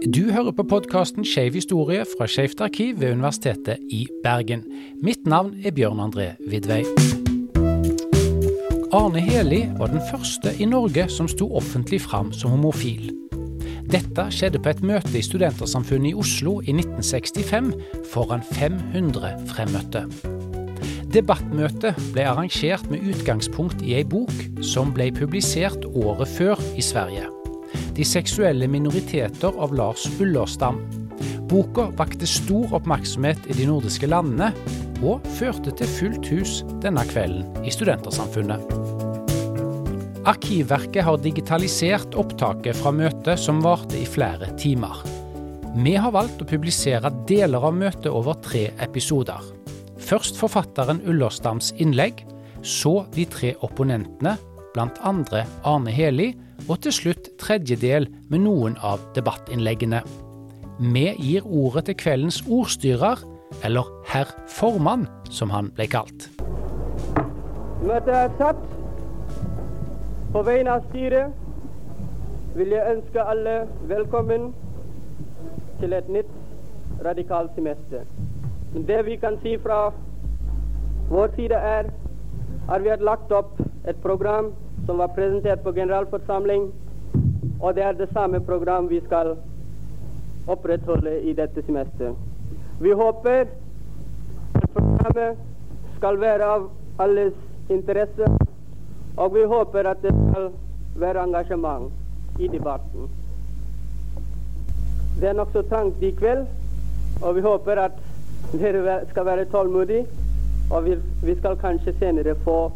Du 0.00 0.30
hører 0.32 0.54
på 0.56 0.64
podkasten 0.64 1.26
Skeiv 1.28 1.58
historie 1.58 2.06
fra 2.08 2.24
Skeivt 2.24 2.60
arkiv 2.64 3.00
ved 3.02 3.12
Universitetet 3.12 3.82
i 3.92 4.06
Bergen. 4.24 4.62
Mitt 5.04 5.26
navn 5.28 5.58
er 5.60 5.74
Bjørn 5.76 6.00
André 6.00 6.30
Vidvei. 6.48 6.86
Arne 8.96 9.20
Heli 9.20 9.66
var 9.76 9.92
den 9.92 10.00
første 10.08 10.54
i 10.56 10.64
Norge 10.64 11.04
som 11.12 11.28
sto 11.28 11.50
offentlig 11.52 12.00
fram 12.00 12.32
som 12.32 12.54
homofil. 12.54 13.10
Dette 13.92 14.24
skjedde 14.32 14.62
på 14.64 14.72
et 14.72 14.80
møte 14.80 15.12
i 15.20 15.22
Studentersamfunnet 15.26 16.14
i 16.14 16.16
Oslo 16.16 16.62
i 16.64 16.72
1965 16.78 17.74
foran 18.14 18.40
500 18.54 19.34
fremmøtte. 19.52 20.06
Debattmøtet 21.12 22.00
ble 22.14 22.24
arrangert 22.24 22.88
med 22.88 23.04
utgangspunkt 23.12 23.84
i 23.84 23.98
ei 24.00 24.08
bok 24.08 24.32
som 24.64 24.94
ble 24.96 25.10
publisert 25.12 25.84
året 25.92 26.32
før 26.38 26.64
i 26.72 26.86
Sverige. 26.88 27.28
'De 28.00 28.04
seksuelle 28.08 28.64
minoriteter' 28.64 29.58
av 29.60 29.74
Lars 29.76 30.06
Ullerstam. 30.20 30.78
Boka 31.50 31.90
vakte 31.98 32.24
stor 32.24 32.72
oppmerksomhet 32.78 33.44
i 33.52 33.56
de 33.58 33.66
nordiske 33.68 34.08
landene, 34.08 34.54
og 35.04 35.26
førte 35.36 35.74
til 35.76 35.90
fullt 35.98 36.30
hus 36.32 36.54
denne 36.80 37.04
kvelden 37.10 37.44
i 37.60 37.74
Studentersamfunnet. 37.74 38.72
Arkivverket 40.32 41.04
har 41.04 41.20
digitalisert 41.20 42.16
opptaket 42.16 42.80
fra 42.80 42.88
møtet 42.88 43.36
som 43.36 43.60
varte 43.60 44.00
i 44.00 44.08
flere 44.08 44.48
timer. 44.56 45.04
Vi 45.76 45.92
har 46.00 46.16
valgt 46.16 46.40
å 46.40 46.48
publisere 46.48 47.12
deler 47.28 47.68
av 47.68 47.76
møtet 47.76 48.08
over 48.08 48.40
tre 48.40 48.70
episoder. 48.80 49.44
Først 50.00 50.40
forfatteren 50.40 51.04
Ullerstams 51.04 51.74
innlegg, 51.76 52.24
så 52.64 53.02
de 53.12 53.28
tre 53.28 53.58
opponentene, 53.60 54.38
blant 54.72 54.96
andre 55.04 55.44
Arne 55.68 55.92
Heli, 55.92 56.32
og 56.68 56.80
til 56.84 56.92
slutt 56.92 57.30
tredje 57.40 57.76
del 57.80 58.08
med 58.28 58.44
noen 58.44 58.76
av 58.84 59.02
debattinnleggene. 59.16 60.02
Vi 60.80 61.06
gir 61.20 61.44
ordet 61.44 61.86
til 61.88 61.96
kveldens 62.00 62.40
ordstyrer, 62.48 63.20
eller 63.64 63.88
herr 64.08 64.30
formann, 64.48 65.06
som 65.30 65.50
han 65.50 65.70
ble 65.76 65.86
kalt. 65.92 66.28
Møtet 67.84 68.14
er 68.14 68.32
satt. 68.38 68.60
På 70.30 70.42
vegne 70.46 70.76
av 70.76 70.84
styret 70.90 71.32
vil 72.54 72.72
jeg 72.74 72.96
ønske 72.96 73.24
alle 73.32 73.54
velkommen 73.90 74.50
til 75.80 75.96
et 75.96 76.08
nytt 76.08 76.30
radikalt 77.04 77.54
semester. 77.56 78.04
Det 78.74 79.00
vi 79.06 79.16
kan 79.16 79.38
si 79.42 79.56
fra 79.58 79.88
vår 81.10 81.32
side, 81.36 81.56
er 81.56 81.90
at 82.70 82.84
vi 82.84 82.92
har 82.92 83.02
lagt 83.02 83.32
opp 83.32 83.58
et 83.88 83.96
program 84.02 84.52
som 84.90 84.98
var 84.98 85.08
presenterat 85.08 85.62
på 85.62 85.72
generalförsamling 85.72 86.72
och 87.60 87.74
det 87.74 87.82
är 87.82 87.92
det 87.92 88.06
samma 88.12 88.40
program 88.40 88.88
vi 88.88 89.00
ska 89.00 89.36
upprätthålla 90.46 91.10
i 91.10 91.32
detta 91.32 91.62
semester. 91.62 92.14
Vi 92.80 92.92
hoppas 92.92 93.48
att 94.52 94.74
programmet 94.74 95.38
ska 95.98 96.16
vara 96.16 96.54
av 96.54 96.70
allas 96.96 97.32
intresse 97.68 98.38
och 99.16 99.36
vi 99.36 99.44
hoppas 99.44 99.86
att 99.86 100.02
det 100.02 100.08
ska 100.08 100.50
vara 100.96 101.22
engagemang 101.22 101.90
i 102.38 102.48
debatten. 102.48 103.08
Det 105.20 105.26
är 105.26 105.40
också 105.40 105.62
trangt 105.62 106.02
ikväll 106.02 106.44
och 107.22 107.36
vi 107.36 107.40
hoppas 107.40 107.78
att 107.78 107.98
det 108.52 109.06
ska 109.10 109.24
vara 109.24 109.44
tålmodig 109.44 110.06
och 110.70 110.86
vi, 110.86 110.98
vi 111.24 111.34
ska 111.34 111.56
kanske 111.56 111.92
senare 111.92 112.34
få 112.34 112.72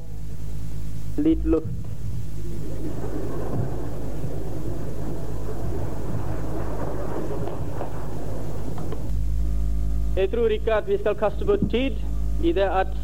lite 1.17 1.49
luft. 1.49 1.84
Jag 10.17 10.31
tror 10.31 10.53
inte 10.53 10.77
att 10.77 10.89
vi 10.89 10.99
ska 10.99 11.15
kasta 11.15 11.45
bort 11.45 11.71
tid 11.71 11.93
i 12.43 12.53
det 12.53 12.73
att 12.73 12.95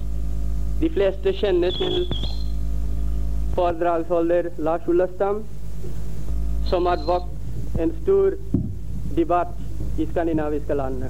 de 0.81 0.89
flesta 0.89 1.33
känner 1.33 1.71
till 1.71 2.07
föredragshållare 3.55 4.51
Lars 4.57 4.83
Ullestam, 4.89 5.45
som 6.71 6.87
har 6.87 6.97
vakt 7.07 7.27
en 7.79 7.93
stor 8.03 8.37
debatt 9.15 9.59
i 9.97 10.07
skandinaviska 10.07 10.75
länder. 10.75 11.09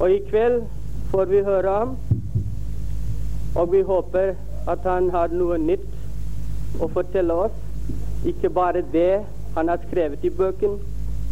Och 0.00 0.10
i 0.10 0.20
får 1.10 1.26
vi 1.26 1.42
höra 1.42 1.82
om 1.82 1.96
och 3.54 3.74
vi 3.74 3.82
hoppas 3.82 4.36
att 4.64 4.84
han 4.84 5.10
har 5.10 5.28
något 5.28 5.60
nytt 5.60 5.94
att 6.82 6.92
förtälla 6.92 7.34
oss. 7.34 7.52
Inte 8.24 8.48
bara 8.48 8.82
det 8.82 9.24
han 9.54 9.68
har 9.68 9.78
skrivit 9.88 10.24
i 10.24 10.30
boken, 10.30 10.78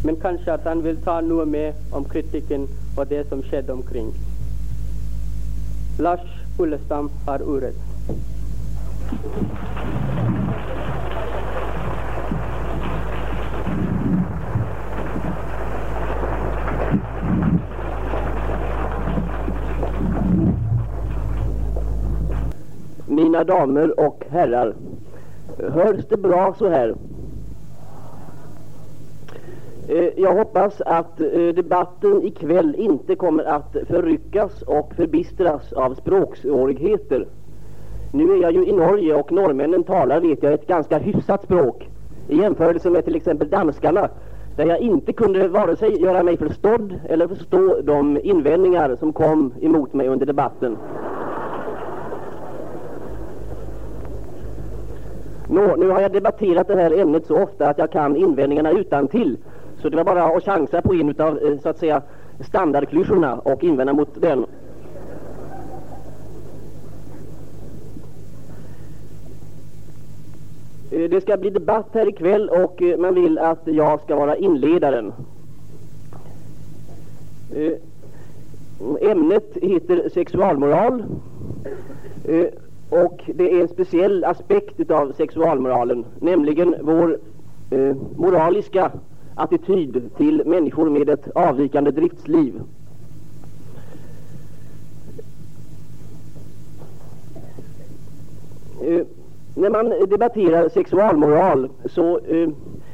men 0.04 0.16
kanske 0.16 0.52
att 0.52 0.64
han 0.64 0.82
vill 0.82 0.96
ta 0.96 1.20
något 1.20 1.48
med 1.48 1.74
om 1.90 2.04
kritiken 2.04 2.68
och 2.96 3.06
det 3.06 3.28
som 3.28 3.42
skedde 3.42 3.72
omkring. 3.72 4.12
Lars 5.98 6.20
Ullestam 6.58 7.10
har 7.26 7.42
ordet. 7.42 7.74
Mina 23.08 23.44
damer 23.44 24.00
och 24.00 24.24
herrar, 24.30 24.74
hörs 25.58 26.04
det 26.08 26.16
bra 26.16 26.54
så 26.58 26.68
här? 26.68 26.94
Eh, 29.88 30.08
jag 30.16 30.34
hoppas 30.34 30.80
att 30.80 31.20
eh, 31.20 31.48
debatten 31.54 32.22
ikväll 32.22 32.74
inte 32.78 33.14
kommer 33.14 33.44
att 33.44 33.76
förryckas 33.88 34.62
och 34.62 34.92
förbistras 34.96 35.72
av 35.72 35.94
språksvårigheter. 35.94 37.26
Nu 38.12 38.32
är 38.32 38.42
jag 38.42 38.52
ju 38.52 38.66
i 38.66 38.72
Norge 38.72 39.14
och 39.14 39.32
norrmännen 39.32 39.84
talar, 39.84 40.20
vet 40.20 40.42
jag, 40.42 40.52
ett 40.52 40.66
ganska 40.66 40.98
hyfsat 40.98 41.44
språk 41.44 41.88
i 42.28 42.36
jämförelse 42.36 42.90
med 42.90 43.04
till 43.04 43.16
exempel 43.16 43.50
danskarna 43.50 44.08
där 44.56 44.66
jag 44.66 44.78
inte 44.78 45.12
kunde 45.12 45.48
vare 45.48 45.76
sig 45.76 46.02
göra 46.02 46.22
mig 46.22 46.36
förstådd 46.36 46.94
eller 47.08 47.28
förstå 47.28 47.80
de 47.82 48.18
invändningar 48.22 48.96
som 48.96 49.12
kom 49.12 49.52
emot 49.60 49.92
mig 49.92 50.08
under 50.08 50.26
debatten. 50.26 50.76
Nå, 55.48 55.76
nu 55.76 55.88
har 55.88 56.00
jag 56.00 56.12
debatterat 56.12 56.68
det 56.68 56.74
här 56.74 57.00
ämnet 57.00 57.26
så 57.26 57.42
ofta 57.42 57.68
att 57.68 57.78
jag 57.78 57.92
kan 57.92 58.16
invändningarna 58.16 58.70
utan 58.70 59.08
till. 59.08 59.36
Så 59.82 59.88
det 59.88 59.96
var 59.96 60.04
bara 60.04 60.24
att 60.24 60.44
chansa 60.44 60.82
på 60.82 60.94
en 60.94 61.20
av 61.20 61.38
eh, 61.38 61.58
så 61.62 61.68
att 61.68 61.78
säga 61.78 62.02
standardklyschorna 62.40 63.34
och 63.34 63.64
invända 63.64 63.92
mot 63.92 64.20
den. 64.20 64.46
Eh, 70.90 71.10
det 71.10 71.20
ska 71.20 71.36
bli 71.36 71.50
debatt 71.50 71.88
här 71.92 72.08
ikväll 72.08 72.48
och 72.48 72.82
eh, 72.82 72.98
man 72.98 73.14
vill 73.14 73.38
att 73.38 73.62
jag 73.64 74.00
ska 74.00 74.16
vara 74.16 74.36
inledaren. 74.36 75.12
Ämnet 79.00 79.56
heter 79.62 80.08
sexualmoral 80.08 81.04
och 82.90 83.30
det 83.34 83.52
är 83.52 83.60
en 83.60 83.68
speciell 83.68 84.24
aspekt 84.24 84.90
av 84.90 85.12
sexualmoralen, 85.12 86.04
nämligen 86.20 86.74
vår 86.80 87.18
moraliska 88.16 88.90
attityd 89.36 90.10
till 90.16 90.42
människor 90.46 90.90
med 90.90 91.08
ett 91.08 91.28
avvikande 91.34 91.90
driftsliv. 91.90 92.60
Eh, 98.82 99.06
när 99.54 99.70
man 99.70 100.08
debatterar 100.08 100.68
sexualmoral 100.68 101.68
så 101.84 102.18
eh, 102.18 102.48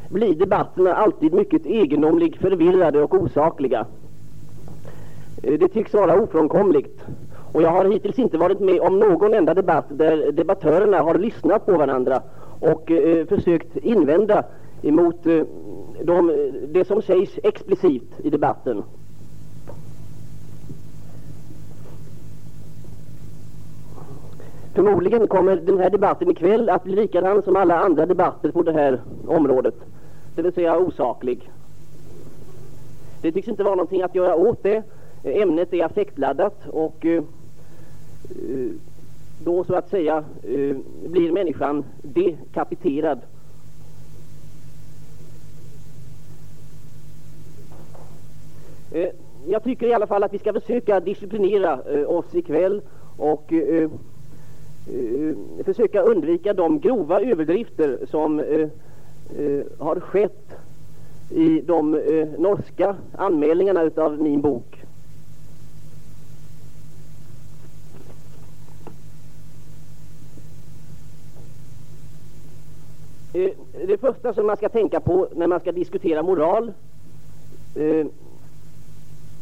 blir 0.08 0.34
debatterna 0.34 0.94
alltid 0.94 1.32
mycket 1.32 1.66
egendomligt 1.66 2.36
förvirrade 2.36 3.03
och 3.03 3.15
osakliga. 3.15 3.86
Eh, 5.42 5.59
det 5.59 5.68
tycks 5.68 5.94
vara 5.94 6.22
ofrånkomligt. 6.22 7.00
Och 7.53 7.62
jag 7.62 7.71
har 7.71 7.84
hittills 7.84 8.18
inte 8.18 8.39
varit 8.39 8.60
med 8.60 8.80
om 8.80 8.98
någon 8.98 9.34
enda 9.34 9.54
debatt 9.54 9.86
där 9.89 10.33
debattörerna 10.33 11.00
har 11.00 11.18
lyssnat 11.18 11.66
på 11.66 11.72
varandra 11.72 12.22
och 12.60 12.91
eh, 12.91 13.27
försökt 13.27 13.77
invända 13.77 14.44
emot 14.82 15.26
eh, 15.26 15.42
de, 16.02 16.32
det 16.68 16.84
som 16.84 17.02
sägs 17.02 17.38
explicit 17.42 18.20
i 18.24 18.30
debatten. 18.30 18.82
Förmodligen 24.74 25.28
kommer 25.28 25.56
den 25.56 25.78
här 25.78 25.90
debatten 25.90 26.30
ikväll 26.30 26.68
att 26.68 26.84
bli 26.84 26.94
likadan 26.94 27.42
som 27.42 27.56
alla 27.56 27.78
andra 27.78 28.06
debatter 28.06 28.50
på 28.50 28.62
det 28.62 28.72
här 28.72 29.00
området, 29.26 29.74
det 30.34 30.42
vill 30.42 30.52
säga 30.52 30.78
osaklig. 30.78 31.50
Det 33.22 33.32
tycks 33.32 33.48
inte 33.48 33.64
vara 33.64 33.74
någonting 33.74 34.02
att 34.02 34.14
göra 34.14 34.34
åt 34.34 34.62
det. 34.62 34.82
Ämnet 35.24 35.72
är 35.72 35.84
affektladdat 35.84 36.68
och 36.68 37.06
eh, 37.06 37.22
eh 38.30 38.70
då 39.44 39.64
så 39.64 39.74
att 39.74 39.90
säga 39.90 40.24
eh, 40.42 40.76
blir 41.06 41.32
människan 41.32 41.84
dekapiterad 42.02 43.20
Eh, 48.94 49.09
jag 49.47 49.65
tycker 49.65 49.86
i 49.86 49.94
alla 49.94 50.06
fall 50.06 50.22
att 50.22 50.34
vi 50.34 50.39
ska 50.39 50.53
försöka 50.53 51.00
disciplinera 51.00 51.80
eh, 51.86 52.10
oss 52.10 52.34
ikväll 52.34 52.83
och 53.16 53.53
eh, 53.53 53.91
försöka 55.65 56.03
undvika 56.03 56.53
de 56.53 56.80
grova 56.80 57.21
överdrifter 57.21 57.98
som 58.10 58.39
har 59.78 60.00
skett 60.00 60.53
i 61.30 61.60
de 61.60 61.91
norska 62.39 62.97
anmälningarna 63.16 63.83
utav 63.83 64.22
min 64.22 64.41
bok. 64.41 64.84
Det 73.86 74.00
första 74.00 74.34
som 74.34 74.47
man 74.47 74.56
ska 74.56 74.68
tänka 74.68 75.00
på 75.00 75.28
när 75.34 75.47
man 75.47 75.60
ska 75.60 75.72
diskutera 75.72 76.22
moral 76.22 76.72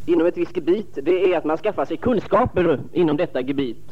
inom 0.05 0.27
ett 0.27 0.37
visst 0.37 0.55
gebit, 0.55 0.97
det 1.01 1.33
är 1.33 1.37
att 1.37 1.45
man 1.45 1.57
skaffar 1.57 1.85
sig 1.85 1.97
kunskaper 1.97 2.79
inom 2.93 3.17
detta 3.17 3.41
gebit. 3.41 3.91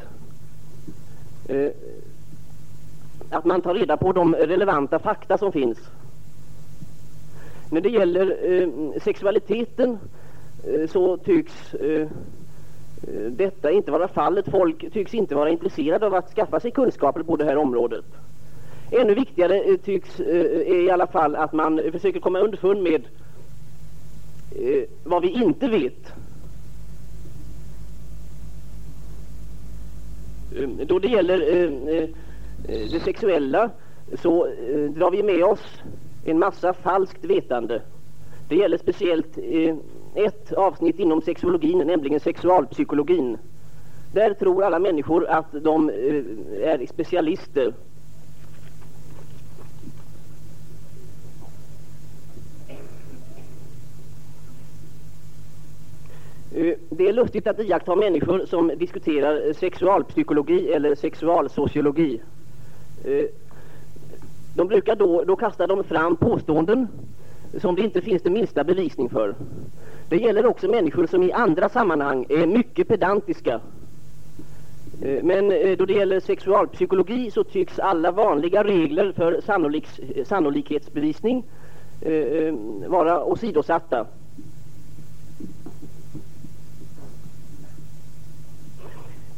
Eh, 1.48 1.70
att 3.30 3.44
man 3.44 3.60
tar 3.60 3.74
reda 3.74 3.96
på 3.96 4.12
de 4.12 4.34
relevanta 4.34 4.98
fakta 4.98 5.38
som 5.38 5.52
finns. 5.52 5.78
När 7.70 7.80
det 7.80 7.88
gäller 7.88 8.52
eh, 8.52 8.68
sexualiteten 9.02 9.98
eh, 10.66 10.88
så 10.88 11.16
tycks 11.16 11.74
eh, 11.74 12.08
detta 13.30 13.70
inte 13.70 13.90
vara 13.90 14.08
fallet. 14.08 14.50
Folk 14.50 14.92
tycks 14.92 15.14
inte 15.14 15.34
vara 15.34 15.50
intresserade 15.50 16.06
av 16.06 16.14
att 16.14 16.34
skaffa 16.34 16.60
sig 16.60 16.70
kunskaper 16.70 17.22
på 17.22 17.36
det 17.36 17.44
här 17.44 17.56
området. 17.56 18.04
Ännu 18.90 19.14
viktigare 19.14 19.60
eh, 19.60 19.76
tycks 19.76 20.20
eh, 20.20 20.44
är 20.50 20.82
i 20.82 20.90
alla 20.90 21.06
fall 21.06 21.36
att 21.36 21.52
man 21.52 21.80
försöker 21.92 22.20
komma 22.20 22.38
underfund 22.40 22.82
med 22.82 23.02
eh, 24.56 24.82
vad 25.04 25.22
vi 25.22 25.28
inte 25.28 25.68
vet. 25.68 26.12
Ehm, 30.58 30.80
då 30.86 30.98
det 30.98 31.08
gäller 31.08 31.54
ehm, 31.54 31.88
eh, 31.88 32.08
det 32.92 33.00
sexuella 33.04 33.70
så 34.22 34.46
eh, 34.46 34.90
drar 34.90 35.10
vi 35.10 35.22
med 35.22 35.44
oss 35.44 35.82
en 36.24 36.38
massa 36.38 36.72
falskt 36.72 37.24
vetande. 37.24 37.82
Det 38.48 38.56
gäller 38.56 38.78
speciellt 38.78 39.38
eh, 39.38 39.76
ett 40.14 40.52
avsnitt 40.52 40.98
inom 40.98 41.22
sexologin, 41.22 41.78
nämligen 41.78 42.20
sexualpsykologin. 42.20 43.38
Där 44.12 44.34
tror 44.34 44.64
alla 44.64 44.78
människor 44.78 45.26
att 45.26 45.52
de 45.52 45.88
är 46.62 46.86
specialister 46.86 47.74
Eh, 56.54 56.74
det 56.90 57.08
är 57.08 57.12
lustigt 57.12 57.46
att 57.46 57.60
iaktta 57.60 57.96
människor 57.96 58.46
som 58.46 58.72
diskuterar 58.76 59.52
sexualpsykologi 59.52 60.72
eller 60.72 60.94
sexualsociologi. 60.94 62.20
Eh, 63.04 63.24
de 64.56 64.68
brukar 64.68 64.96
då, 64.96 65.24
då 65.24 65.36
kasta 65.36 65.66
de 65.66 65.84
fram 65.84 66.16
påståenden 66.16 66.88
som 67.60 67.74
det 67.74 67.82
inte 67.82 68.00
finns 68.00 68.22
den 68.22 68.32
minsta 68.32 68.64
bevisning 68.64 69.08
för. 69.08 69.34
Det 70.08 70.16
gäller 70.16 70.46
också 70.46 70.68
människor 70.68 71.06
som 71.06 71.22
i 71.22 71.32
andra 71.32 71.68
sammanhang 71.68 72.26
är 72.28 72.46
mycket 72.46 72.88
pedantiska. 72.88 73.60
Eh, 75.02 75.22
men 75.22 75.48
då 75.78 75.84
det 75.84 75.92
gäller 75.92 76.20
sexualpsykologi 76.20 77.30
så 77.30 77.44
tycks 77.44 77.78
alla 77.78 78.10
vanliga 78.10 78.64
regler 78.64 79.12
för 79.12 79.40
sannolik, 79.40 79.86
sannolikhetsbevisning 80.24 81.44
vara 82.86 83.24
åsidosatta. 83.24 84.06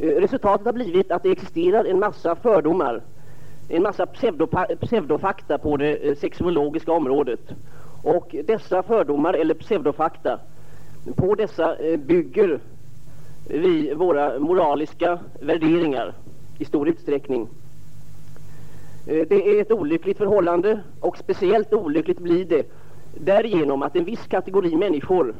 Resultatet 0.02 0.66
har 0.66 0.72
blivit 0.72 1.10
att 1.10 1.22
det 1.22 1.30
existerar 1.30 1.84
en 1.84 1.98
massa 1.98 2.34
fördomar, 2.34 3.02
en 3.68 3.82
massa 3.82 4.06
pseudofakta 4.80 5.58
på 5.58 5.76
det 5.76 6.08
eh, 6.08 6.16
sexologiska 6.16 6.92
området. 6.92 7.40
Och 8.02 8.34
dessa 8.44 8.82
fördomar 8.82 9.34
eller 9.34 9.54
pseudofakta, 9.54 10.38
på 11.16 11.34
dessa 11.34 11.76
eh, 11.76 11.96
bygger 11.96 12.60
vi 13.48 13.94
våra 13.94 14.38
moraliska 14.38 15.18
värderingar 15.40 16.14
i 16.58 16.64
stor 16.64 16.88
utsträckning. 16.88 17.48
Eh, 19.06 19.26
det 19.28 19.48
är 19.48 19.60
ett 19.60 19.72
olyckligt 19.72 20.18
förhållande 20.18 20.80
och 21.00 21.18
speciellt 21.18 21.72
olyckligt 21.72 22.18
blir 22.18 22.44
det 22.44 22.66
därigenom 23.14 23.82
att 23.82 23.96
en 23.96 24.04
viss 24.04 24.26
kategori 24.26 24.76
människor 24.76 25.34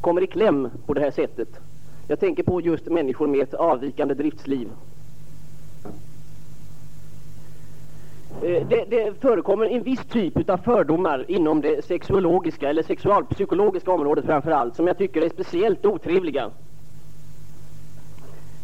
kommer 0.00 0.22
i 0.22 0.26
kläm 0.26 0.68
på 0.86 0.94
det 0.94 1.00
här 1.00 1.10
sättet. 1.10 1.48
Jag 2.06 2.20
tänker 2.20 2.42
på 2.42 2.60
just 2.60 2.86
människor 2.86 3.26
med 3.26 3.40
ett 3.40 3.54
avvikande 3.54 4.14
driftsliv. 4.14 4.68
Eh, 8.42 8.66
det, 8.68 8.84
det, 8.90 9.20
förekommer 9.20 9.66
en 9.66 9.82
viss 9.82 10.04
typ 10.04 10.50
av 10.50 10.56
fördomar 10.56 11.24
inom 11.28 11.60
det 11.60 11.84
sexuologiska 11.84 12.70
eller 12.70 12.82
sexualpsykologiska 12.82 13.92
området 13.92 14.24
framför 14.24 14.50
allt 14.50 14.76
som 14.76 14.86
jag 14.86 14.98
tycker 14.98 15.22
är 15.22 15.28
speciellt 15.28 15.86
otrevliga. 15.86 16.50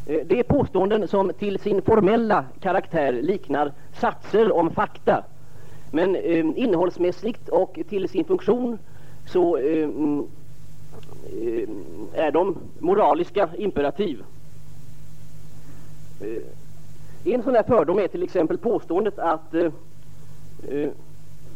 Eh, 0.07 0.21
det 0.27 0.39
är 0.39 0.43
påståenden 0.43 1.09
som 1.09 1.33
till 1.39 1.59
sin 1.59 1.83
formella 1.83 2.45
karaktär 2.61 3.13
liknar 3.13 3.73
satser 3.93 4.53
om 4.53 4.71
fakta. 4.71 5.25
Men 5.91 6.17
eh, 6.17 6.47
innehållsmässigt 6.57 7.49
och 7.49 7.79
till 7.89 8.09
sin 8.09 8.25
funktion 8.25 8.79
så 9.27 9.57
Eh, 9.57 9.89
Eh, 11.33 11.69
är 12.15 12.31
de 12.31 12.57
moraliska 12.79 13.49
imperativ. 13.59 14.23
Eh, 16.21 17.33
en 17.35 17.43
sån 17.43 17.55
här 17.55 17.63
fördom 17.63 17.99
är 17.99 18.09
till 18.09 18.23
exempel 18.23 18.59
påståendet 18.59 19.19
att 19.19 19.55
eh, 19.55 19.73
eh, 20.69 20.91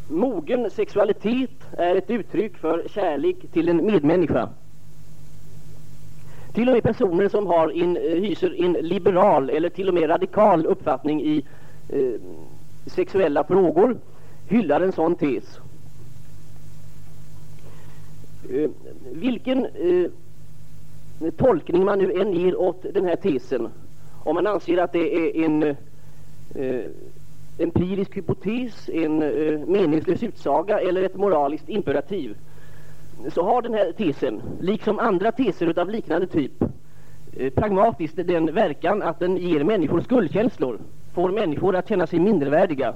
mogen 0.07 0.71
sexualitet 0.71 1.49
är 1.77 1.95
ett 1.95 2.09
uttryck 2.09 2.57
för 2.57 2.87
kärlek 2.87 3.37
till 3.51 3.69
en 3.69 3.85
medmänniska. 3.85 4.49
Till 6.53 6.67
och 6.67 6.73
med 6.73 6.83
personer 6.83 7.29
som 7.29 7.47
har 7.47 7.71
en, 7.77 7.95
hyser 7.95 8.63
en 8.63 8.73
liberal 8.73 9.49
eller 9.49 9.69
till 9.69 9.87
och 9.87 9.93
med 9.93 10.09
radikal 10.09 10.65
uppfattning 10.65 11.21
i 11.21 11.45
eh, 11.89 12.21
sexuella 12.85 13.43
frågor 13.43 13.97
hyllar 14.47 14.81
en 14.81 14.91
sån 14.91 15.15
tes. 15.15 15.59
Eh, 18.49 18.69
vilken 19.11 19.65
eh, 19.65 20.09
tolkning 21.37 21.85
man 21.85 21.99
nu 21.99 22.21
än 22.21 22.33
ger 22.33 22.59
åt 22.59 22.85
den 22.93 23.05
här 23.05 23.15
tesen, 23.15 23.69
om 24.23 24.35
man 24.35 24.47
anser 24.47 24.77
att 24.77 24.91
det 24.91 25.15
är 25.15 25.45
en 25.45 25.63
eh, 26.55 26.85
empirisk 27.57 28.17
hypotes, 28.17 28.89
en 28.89 29.21
eh, 29.21 29.59
meningslös 29.67 30.23
utsaga 30.23 30.79
eller 30.79 31.03
ett 31.03 31.15
moraliskt 31.15 31.69
imperativ, 31.69 32.37
så 33.33 33.43
har 33.43 33.61
den 33.61 33.73
här 33.73 33.91
tesen, 33.91 34.41
liksom 34.61 34.99
andra 34.99 35.31
teser 35.31 35.79
av 35.79 35.89
liknande 35.89 36.27
typ, 36.27 36.63
eh, 37.37 37.49
pragmatiskt 37.53 38.15
den 38.27 38.53
verkan 38.53 39.01
att 39.01 39.19
den 39.19 39.37
ger 39.37 39.63
människor 39.63 40.01
skuldkänslor, 40.01 40.79
får 41.13 41.31
människor 41.31 41.75
att 41.75 41.89
känna 41.89 42.07
sig 42.07 42.19
mindervärdiga. 42.19 42.93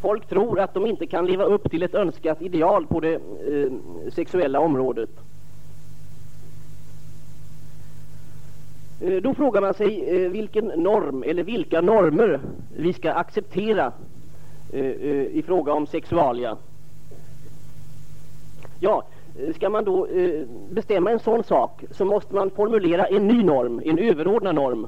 Folk 0.00 0.26
tror 0.26 0.60
att 0.60 0.74
de 0.74 0.86
inte 0.86 1.06
kan 1.06 1.26
leva 1.26 1.44
upp 1.44 1.70
till 1.70 1.82
ett 1.82 1.94
önskat 1.94 2.42
ideal 2.42 2.86
på 2.86 3.00
det 3.00 3.14
eh, 3.14 3.72
sexuella 4.12 4.60
området. 4.60 5.10
Eh, 9.00 9.22
då 9.22 9.34
frågar 9.34 9.60
man 9.60 9.74
sig 9.74 10.24
eh, 10.24 10.30
vilken 10.30 10.64
norm 10.66 11.22
eller 11.26 11.42
vilka 11.42 11.80
normer 11.80 12.40
vi 12.76 12.92
ska 12.92 13.12
acceptera 13.12 13.92
eh, 14.72 14.84
eh, 14.84 15.26
i 15.26 15.42
fråga 15.46 15.72
om 15.72 15.86
sexualia. 15.86 16.56
Ja, 18.80 19.02
eh, 19.38 19.54
ska 19.54 19.70
man 19.70 19.84
då 19.84 20.06
eh, 20.06 20.46
bestämma 20.70 21.10
en 21.10 21.18
sån 21.18 21.44
sak 21.44 21.84
så 21.90 22.04
måste 22.04 22.34
man 22.34 22.50
formulera 22.50 23.06
en 23.06 23.26
ny 23.28 23.42
norm, 23.42 23.82
en 23.84 23.98
överordnad 23.98 24.54
norm 24.54 24.86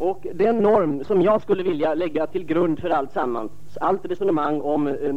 och 0.00 0.26
den 0.34 0.58
norm 0.58 1.04
som 1.04 1.22
jag 1.22 1.42
skulle 1.42 1.62
vilja 1.62 1.94
lägga 1.94 2.26
till 2.26 2.44
grund 2.44 2.78
för 2.78 2.90
allt 2.90 3.12
sammans, 3.12 3.52
allt 3.80 4.04
resonemang 4.04 4.60
om 4.60 4.86
eh, 4.86 5.16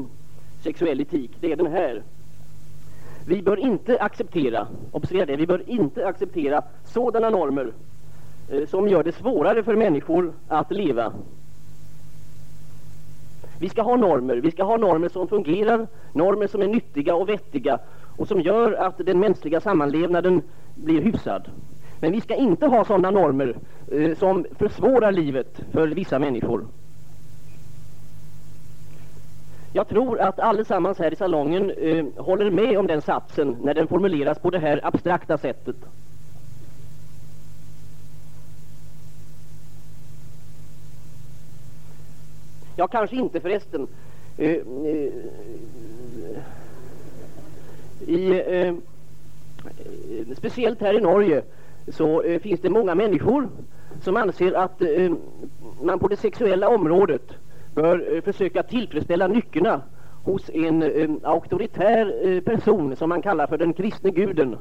sexuell 0.63 1.01
etik, 1.01 1.31
det 1.39 1.51
är 1.51 1.55
den 1.55 1.71
här. 1.71 2.03
Vi 3.27 3.41
bör 3.41 3.59
inte 3.59 3.99
acceptera, 3.99 4.67
observera 4.91 5.25
det, 5.25 5.35
vi 5.35 5.47
bör 5.47 5.69
inte 5.69 6.07
acceptera 6.07 6.61
sådana 6.85 7.29
normer 7.29 7.73
eh, 8.49 8.67
som 8.67 8.87
gör 8.87 9.03
det 9.03 9.11
svårare 9.11 9.63
för 9.63 9.75
människor 9.75 10.33
att 10.47 10.71
leva. 10.71 11.13
Vi 13.59 13.69
ska 13.69 13.81
ha 13.81 13.95
normer, 13.95 14.35
vi 14.35 14.51
ska 14.51 14.63
ha 14.63 14.77
normer 14.77 15.09
som 15.09 15.27
fungerar, 15.27 15.87
normer 16.13 16.47
som 16.47 16.61
är 16.61 16.67
nyttiga 16.67 17.15
och 17.15 17.29
vettiga 17.29 17.79
och 18.17 18.27
som 18.27 18.41
gör 18.41 18.73
att 18.73 18.97
den 18.97 19.19
mänskliga 19.19 19.61
sammanlevnaden 19.61 20.41
blir 20.75 21.01
hyfsad. 21.01 21.49
Men 22.03 22.11
vi 22.11 22.21
ska 22.21 22.35
inte 22.35 22.65
ha 22.65 22.85
sådana 22.85 23.11
normer 23.11 23.55
eh, 23.91 24.17
som 24.17 24.45
försvårar 24.59 25.11
livet 25.11 25.59
för 25.71 25.87
vissa 25.87 26.19
människor. 26.19 26.65
Jag 29.73 29.87
tror 29.87 30.19
att 30.19 30.39
allesammans 30.39 30.99
här 30.99 31.13
i 31.13 31.15
salongen 31.15 31.69
eh, 31.71 32.05
håller 32.17 32.51
med 32.51 32.77
om 32.77 32.87
den 32.87 33.01
satsen 33.01 33.57
när 33.61 33.73
den 33.73 33.87
formuleras 33.87 34.39
på 34.39 34.49
det 34.49 34.59
här 34.59 34.79
abstrakta 34.83 35.37
sättet. 35.37 35.75
Ja, 42.75 42.87
kanske 42.87 43.15
inte 43.15 43.39
förresten. 43.39 43.87
Eh, 44.37 44.49
eh, 44.49 45.09
i, 48.07 48.43
eh, 48.47 48.73
speciellt 50.37 50.81
här 50.81 50.93
i 50.97 51.01
Norge 51.01 51.43
så 51.87 52.21
eh, 52.21 52.39
finns 52.39 52.61
det 52.61 52.69
många 52.69 52.95
människor 52.95 53.49
som 54.01 54.17
anser 54.17 54.53
att 54.53 54.81
eh, 54.81 55.11
man 55.81 55.99
på 55.99 56.07
det 56.07 56.17
sexuella 56.17 56.69
området 56.69 57.31
bör 57.75 58.15
eh, 58.15 58.21
försöka 58.21 58.63
tillfredsställa 58.63 59.27
nyckerna 59.27 59.81
hos 60.23 60.49
en 60.53 60.83
eh, 60.83 61.09
auktoritär 61.23 62.27
eh, 62.27 62.41
person 62.41 62.95
som 62.95 63.09
man 63.09 63.21
kallar 63.21 63.47
för 63.47 63.57
den 63.57 63.73
kristne 63.73 64.09
guden. 64.11 64.57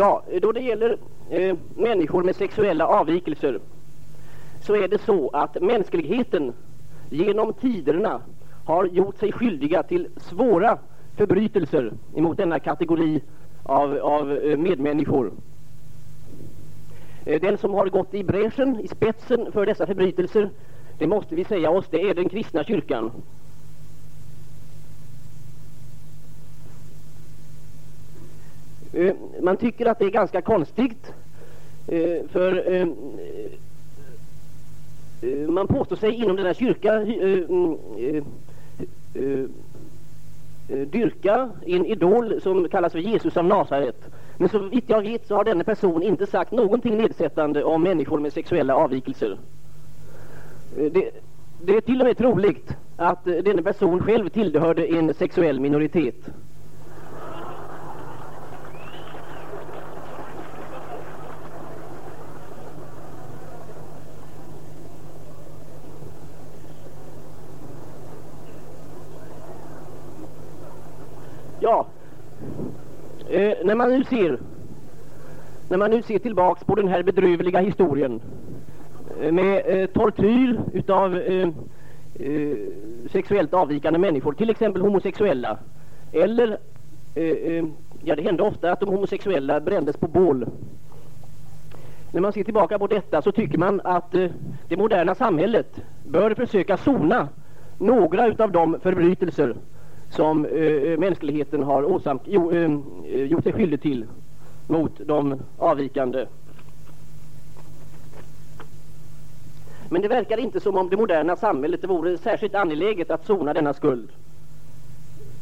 Ja, 0.00 0.22
då 0.42 0.52
det 0.52 0.60
gäller 0.60 0.96
eh, 1.30 1.56
människor 1.76 2.22
med 2.22 2.36
sexuella 2.36 2.86
avvikelser 2.86 3.60
så 4.60 4.76
är 4.76 4.88
det 4.88 4.98
så 4.98 5.30
att 5.32 5.62
mänskligheten 5.62 6.52
genom 7.10 7.52
tiderna 7.52 8.20
har 8.64 8.84
gjort 8.84 9.18
sig 9.18 9.32
skyldiga 9.32 9.82
till 9.82 10.08
svåra 10.16 10.78
förbrytelser 11.16 11.92
emot 12.14 12.36
denna 12.36 12.58
kategori 12.58 13.20
av, 13.62 13.98
av 13.98 14.32
eh, 14.32 14.56
medmänniskor. 14.56 15.32
Eh, 17.24 17.40
den 17.40 17.58
som 17.58 17.74
har 17.74 17.86
gått 17.86 18.14
i 18.14 18.24
bräschen, 18.24 18.80
i 18.80 18.88
spetsen 18.88 19.52
för 19.52 19.66
dessa 19.66 19.86
förbrytelser, 19.86 20.50
det 20.98 21.06
måste 21.06 21.34
vi 21.34 21.44
säga 21.44 21.70
oss, 21.70 21.86
det 21.90 22.02
är 22.02 22.14
den 22.14 22.28
kristna 22.28 22.64
kyrkan. 22.64 23.10
Eh, 28.92 29.14
man 29.40 29.56
tycker 29.56 29.86
att 29.86 29.98
det 29.98 30.04
är 30.04 30.10
ganska 30.10 30.42
konstigt 30.42 31.12
eh, 31.86 32.26
för 32.28 32.72
eh, 32.72 32.82
eh 35.22 35.48
man 35.48 35.66
påstår 35.66 35.96
sig 35.96 36.14
inom 36.14 36.36
denna 36.36 36.54
kyrka 36.54 36.92
mm, 36.92 37.76
dyrka 40.68 41.50
en 41.66 41.86
idol 41.86 42.40
som 42.40 42.68
kallas 42.68 42.92
för 42.92 42.98
Jesus 42.98 43.36
av 43.36 43.44
Nasaret. 43.44 43.96
Men 44.36 44.48
så 44.48 44.58
vitt 44.58 44.84
jag 44.86 45.02
vet 45.02 45.26
så 45.26 45.34
har 45.34 45.44
denna 45.44 45.64
person 45.64 46.02
inte 46.02 46.26
sagt 46.26 46.52
någonting 46.52 46.96
nedsättande 46.96 47.64
om 47.64 47.82
människor 47.82 48.20
med 48.20 48.32
sexuella 48.32 48.74
avvikelser. 48.74 49.38
Det, 50.76 51.10
det 51.62 51.76
är 51.76 51.80
till 51.80 52.00
och 52.00 52.06
med 52.06 52.18
troligt 52.18 52.76
att 52.96 53.24
denna 53.24 53.62
person 53.62 54.00
själv 54.00 54.28
tillhörde 54.28 54.86
en 54.86 55.14
sexuell 55.14 55.60
minoritet. 55.60 56.30
Ja, 71.62 71.86
eh, 73.28 73.59
när 73.70 73.76
man 73.76 73.90
nu 73.90 74.04
ser 74.04 74.38
när 75.68 75.78
man 75.78 75.90
nu 75.90 76.02
ser 76.02 76.18
tillbaks 76.18 76.64
på 76.64 76.74
den 76.74 76.88
här 76.88 77.02
bedrövliga 77.02 77.60
historien 77.60 78.20
eh, 79.20 79.32
med 79.32 79.62
eh, 79.66 79.86
tortyr 79.86 80.60
utav 80.72 81.16
eh, 81.16 81.48
eh 82.14 82.56
sexuellt 83.12 83.54
avvikande 83.54 83.98
människor, 83.98 84.32
till 84.32 84.50
exempel 84.50 84.82
homosexuella, 84.82 85.58
eller 86.12 86.58
eh, 87.14 87.24
eh 87.24 87.64
ja, 88.02 88.16
det 88.16 88.22
hände 88.22 88.42
ofta 88.42 88.72
att 88.72 88.80
de 88.80 88.88
homosexuella 88.88 89.60
brändes 89.60 89.96
på 89.96 90.08
bål. 90.08 90.46
När 92.12 92.20
man 92.20 92.32
ser 92.32 92.44
tillbaka 92.44 92.78
på 92.78 92.86
detta 92.86 93.22
så 93.22 93.32
tycker 93.32 93.58
man 93.58 93.80
att 93.84 94.14
eh, 94.14 94.30
det 94.68 94.76
moderna 94.76 95.14
samhället 95.14 95.80
bör 96.06 96.34
försöka 96.34 96.76
sona 96.76 97.28
några 97.78 98.26
utav 98.26 98.52
de 98.52 98.80
förbrytelser 98.80 99.54
som 100.10 100.44
eh, 100.44 100.52
eh, 100.52 100.98
mänskligheten 100.98 101.62
har 101.62 101.84
åsamt, 101.84 102.22
jo, 102.24 102.52
eh, 102.52 102.70
gjort 103.24 103.44
sig 103.44 103.52
skyldig 103.52 103.82
till 103.82 104.06
mot 104.66 104.92
de 104.98 105.40
avvikande. 105.58 106.26
Men 109.88 110.02
det 110.02 110.08
verkar 110.08 110.38
inte 110.38 110.60
som 110.60 110.76
om 110.76 110.88
det 110.88 110.96
moderna 110.96 111.36
samhället 111.36 111.80
det 111.80 111.86
vore 111.86 112.18
särskilt 112.18 112.54
angeläget 112.54 113.10
att 113.10 113.26
sona 113.26 113.54
denna 113.54 113.74
skuld. 113.74 114.08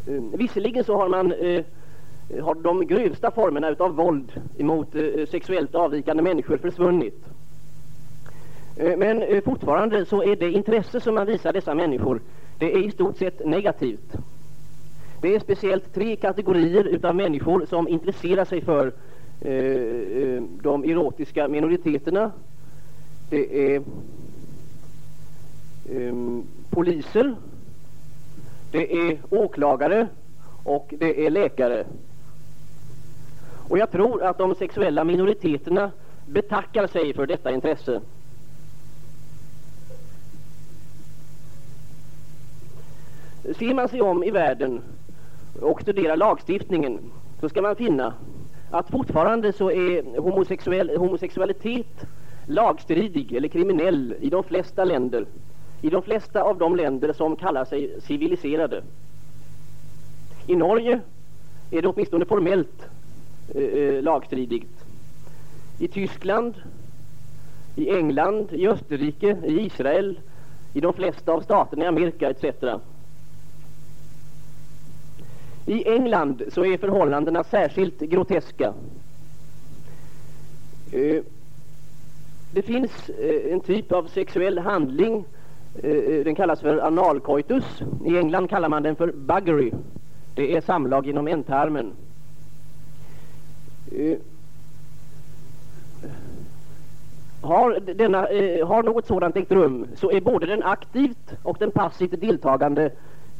Eh, 0.06 0.22
visserligen 0.38 0.84
så 0.84 0.96
har 0.96 1.08
man 1.08 1.32
eh, 1.32 1.64
har 2.42 2.54
de 2.54 2.87
grövsta 2.87 3.30
formerna 3.30 3.75
av 3.78 3.96
våld 3.96 4.32
mot 4.58 4.94
eh, 4.94 5.26
sexuellt 5.30 5.75
avvikande 5.75 6.22
människor 6.22 6.56
försvunnit. 6.56 7.25
Eh, 8.76 8.96
men 8.96 9.22
eh, 9.22 9.42
fortfarande 9.44 10.06
så 10.06 10.22
är 10.22 10.37
det 10.37 10.50
intresse 10.50 11.00
som 11.00 11.14
man 11.14 11.26
visar 11.26 11.52
dessa 11.52 11.75
människor, 11.75 12.20
det 12.58 12.72
är 12.72 12.87
i 12.87 12.90
stort 12.90 13.16
sett 13.16 13.46
negativt. 13.46 14.16
Det 15.20 15.34
är 15.34 15.40
speciellt 15.40 15.94
tre 15.94 16.16
kategorier 16.16 16.84
utav 16.84 17.14
människor 17.14 17.66
som 17.66 17.88
intresserar 17.88 18.44
sig 18.44 18.60
för 18.60 18.92
eh, 19.40 19.52
eh, 19.52 20.42
de 20.62 20.84
erotiska 20.84 21.48
minoriteterna. 21.48 22.32
Det 23.30 23.75
är 23.75 23.82
eh, 25.90 26.14
poliser, 26.70 27.34
det 28.70 28.96
är 28.96 29.18
åklagare 29.30 30.08
och 30.64 30.94
det 30.98 31.26
är 31.26 31.30
läkare. 31.30 31.84
Och 33.68 33.78
jag 33.78 33.90
tror 33.90 34.22
att 34.22 34.38
de 34.38 34.54
sexuella 34.54 35.04
minoriteterna 35.04 35.90
betackar 36.26 36.87
sig 36.87 37.14
för 37.14 37.26
detta 37.26 37.50
intresse. 37.50 38.00
Ser 43.58 43.75
man 43.75 43.88
sig 43.88 44.00
om 44.00 44.25
i 44.25 44.30
världen 44.30 44.82
och 45.61 45.81
studerar 45.81 46.17
lagstiftningen 46.17 46.99
så 47.41 47.49
ska 47.49 47.62
man 47.62 47.77
finna 47.77 48.15
att 48.71 48.91
fortfarande 48.91 49.53
så 49.53 49.71
är 49.71 50.21
homosexuell, 50.21 50.97
homosexualitet 50.97 52.07
lagstridig 52.47 53.33
eller 53.33 53.49
kriminell 53.49 54.15
i 54.21 54.31
de 54.31 54.45
flesta 54.45 54.85
länder. 54.85 55.27
I 55.83 55.91
de 55.91 56.03
flesta 56.03 56.43
av 56.43 56.59
de 56.59 56.77
länder 56.77 57.12
som 57.12 57.37
kallar 57.37 57.65
sig 57.65 58.00
civiliserade. 58.00 58.83
I 60.47 60.57
Norge 60.57 61.00
är 61.71 61.83
det 61.83 61.88
åtminstone 61.88 62.25
formellt 62.25 62.87
eh, 63.55 63.62
eh 63.62 64.03
lagstridigt. 64.03 64.85
I 65.79 65.88
Tyskland, 65.88 66.55
i 67.77 67.91
England, 67.91 68.53
i 68.53 68.69
Österrike, 68.69 69.37
i 69.45 69.61
Israel, 69.61 70.21
i 70.73 70.81
de 70.81 70.93
flesta 70.93 71.33
av 71.33 71.41
staterna 71.41 71.85
i 71.85 71.88
Amerika 71.88 72.31
etc. 72.31 72.45
I 75.68 75.88
England 75.88 76.42
så 76.48 76.64
är 76.64 76.76
förhållandena 76.76 77.44
särskilt 77.44 78.00
groteska. 78.00 78.75
Eh, 80.92 81.22
det 82.52 82.62
finns 82.62 83.08
eh, 83.08 83.52
en 83.52 83.60
typ 83.60 83.92
av 83.92 84.06
sexuell 84.06 84.58
handling, 84.58 85.25
eh, 85.82 86.25
den 86.25 86.34
kallas 86.34 86.60
för 86.60 86.78
analkoitus. 86.78 87.64
I 88.06 88.18
England 88.18 88.48
kallar 88.48 88.68
man 88.68 88.82
den 88.82 88.96
för 88.96 89.12
buggery. 89.12 89.72
Det 90.34 90.56
är 90.56 90.60
samlag 90.60 91.06
inom 91.06 91.28
ändtarmen. 91.28 91.92
Har, 97.40 97.80
denna, 97.94 98.18
har 98.66 98.82
något 98.82 99.06
sådant 99.06 99.37
ägt 99.37 99.52
rum 99.52 99.87
så 99.96 100.10
är 100.10 100.20
både 100.20 100.46
den 100.46 100.62
aktivt 100.62 101.34
och 101.42 101.56
den 101.58 101.70
passivt 101.70 102.20
deltagande 102.20 102.90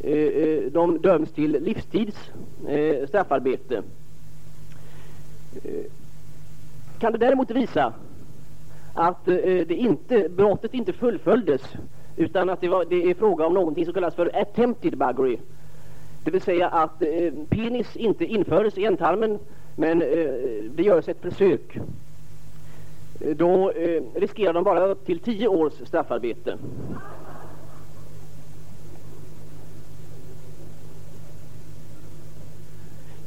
Eh, 0.01 0.13
eh, 0.13 0.63
de 0.73 0.99
döms 0.99 1.33
till 1.33 1.51
livstids 1.63 2.31
eh, 2.69 3.07
straffarbete. 3.09 3.83
Eh, 5.65 5.85
kan 6.99 7.13
det 7.13 7.19
däremot 7.19 7.51
visa 7.51 7.93
att 8.95 9.25
det 9.25 9.71
inte, 9.71 10.29
brottet 10.29 10.75
inte 10.75 10.93
fullföljdes 10.93 11.63
utan 12.17 12.51
att 12.51 12.61
det, 12.61 12.69
var, 12.69 12.85
det 12.85 13.11
är 13.11 13.15
fråga 13.15 13.47
om 13.47 13.55
någonting 13.55 13.85
som 13.85 13.95
kallas 13.95 14.15
för 14.15 14.31
attempted 14.43 14.99
buggery. 14.99 15.39
Det 16.25 16.31
vill 16.31 16.41
säga 16.41 16.69
att 16.69 17.03
penis 17.49 17.97
inte 17.97 18.25
införes 18.25 18.79
i 18.79 18.85
ändtarmen 18.85 19.39
men 19.77 19.99
det 20.71 20.83
görs 20.83 21.09
ett 21.09 21.21
försök. 21.21 21.79
Då 23.37 23.73
riskerar 24.15 24.53
de 24.53 24.65
bara 24.65 24.87
upp 24.87 25.07
till 25.07 25.19
tio 25.19 25.49
års 25.49 25.73
straffarbete. 25.73 26.59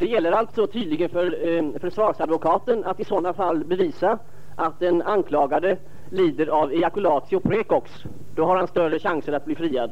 Det 0.02 0.08
gäller 0.08 0.32
alltså 0.32 0.68
tydligen 0.68 1.10
för 1.10 1.48
eh, 1.48 1.80
försvarsadvokaten 1.80 2.84
att 2.86 3.00
i 3.00 3.06
sådana 3.06 3.34
fall 3.34 3.64
bevisa 3.64 4.20
att 4.56 4.80
den 4.80 5.02
anklagade 5.02 5.78
lider 6.10 6.48
av 6.48 6.72
ejaculatio 6.72 7.40
precox. 7.40 7.92
Då 8.36 8.46
har 8.46 8.58
han 8.58 8.68
större 8.68 9.00
chanser 9.00 9.34
att 9.34 9.46
bli 9.46 9.56
friad. 9.56 9.92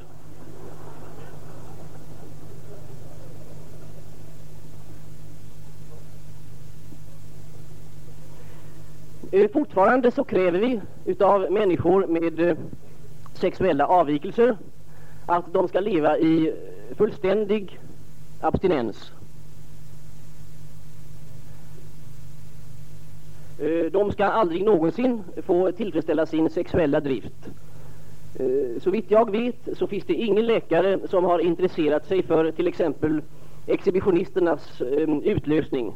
Eh, 9.31 9.51
fortfarande 9.53 10.11
så 10.11 10.23
kräver 10.23 10.59
vi 10.59 10.81
utav 11.05 11.51
människor 11.51 12.07
med 12.07 12.39
eh, 12.39 12.57
sexuella 13.33 13.87
avvikelser 13.87 14.57
att 15.25 15.53
de 15.53 15.67
ska 15.67 15.79
leva 15.79 16.17
i 16.17 16.53
fullständig 16.97 17.79
abstinens. 18.41 19.11
Eh, 23.61 23.91
de 23.91 24.11
ska 24.11 24.25
aldrig 24.25 24.65
någonsin 24.65 25.23
få 25.45 25.71
tillfredsställa 25.71 26.25
sin 26.25 26.49
sexuella 26.49 26.99
drift. 26.99 27.47
Eh, 28.39 28.81
så 28.81 28.91
vitt 28.91 29.11
jag 29.11 29.31
vet 29.31 29.77
så 29.77 29.87
finns 29.87 30.05
det 30.05 30.13
ingen 30.13 30.45
läkare 30.45 30.99
som 31.07 31.23
har 31.23 31.39
intresserat 31.39 32.07
sig 32.07 32.23
för 32.23 32.51
till 32.51 32.67
exempel 32.67 33.21
exhibitionisternas 33.67 34.81
ehm, 34.81 35.21
utlösning. 35.21 35.93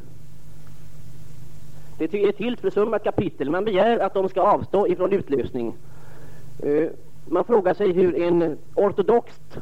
Det 1.98 2.14
är 2.14 2.30
ett 2.30 2.40
helt 2.40 2.60
försummat 2.62 3.04
kapitel. 3.04 3.50
Man 3.50 3.66
begär 3.66 4.00
att 4.00 4.14
de 4.14 4.30
ska 4.30 4.42
avstå 4.42 4.88
ifrån 4.88 5.14
utlösning. 5.14 5.76
Eh, 6.64 6.90
man 7.26 7.44
frågar 7.44 7.74
sig 7.74 7.92
hur 7.92 8.22
en 8.22 8.58
ortodoxt 8.76 9.58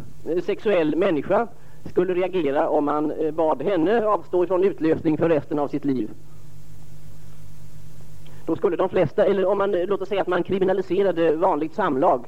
sexuell 0.46 0.96
människa 0.96 1.48
skulle 1.86 2.14
reagera 2.14 2.70
om 2.70 2.86
man 2.86 3.14
bad 3.34 3.62
henne 3.62 4.06
avstå 4.06 4.44
ifrån 4.44 4.64
utlösning 4.64 5.18
för 5.18 5.30
resten 5.30 5.60
av 5.60 5.68
sitt 5.68 5.86
liv. 5.86 6.10
Då 8.52 8.56
skulle 8.56 8.78
de 8.78 8.90
flesta, 8.90 9.26
eller 9.26 9.46
om 9.46 9.58
man 9.58 9.72
låt 9.72 10.02
oss 10.02 10.10
säga 10.10 10.22
att 10.22 10.28
man 10.28 10.44
kriminaliserade 10.44 11.36
vanligt 11.36 11.74
samlag, 11.74 12.26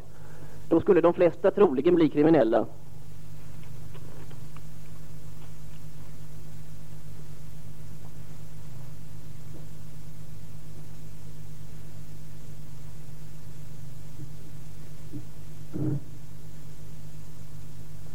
då 0.70 0.80
skulle 0.80 1.02
de 1.02 1.14
flesta 1.14 1.52
troligen 1.52 1.96
bli 1.96 2.10
kriminella. 2.10 2.66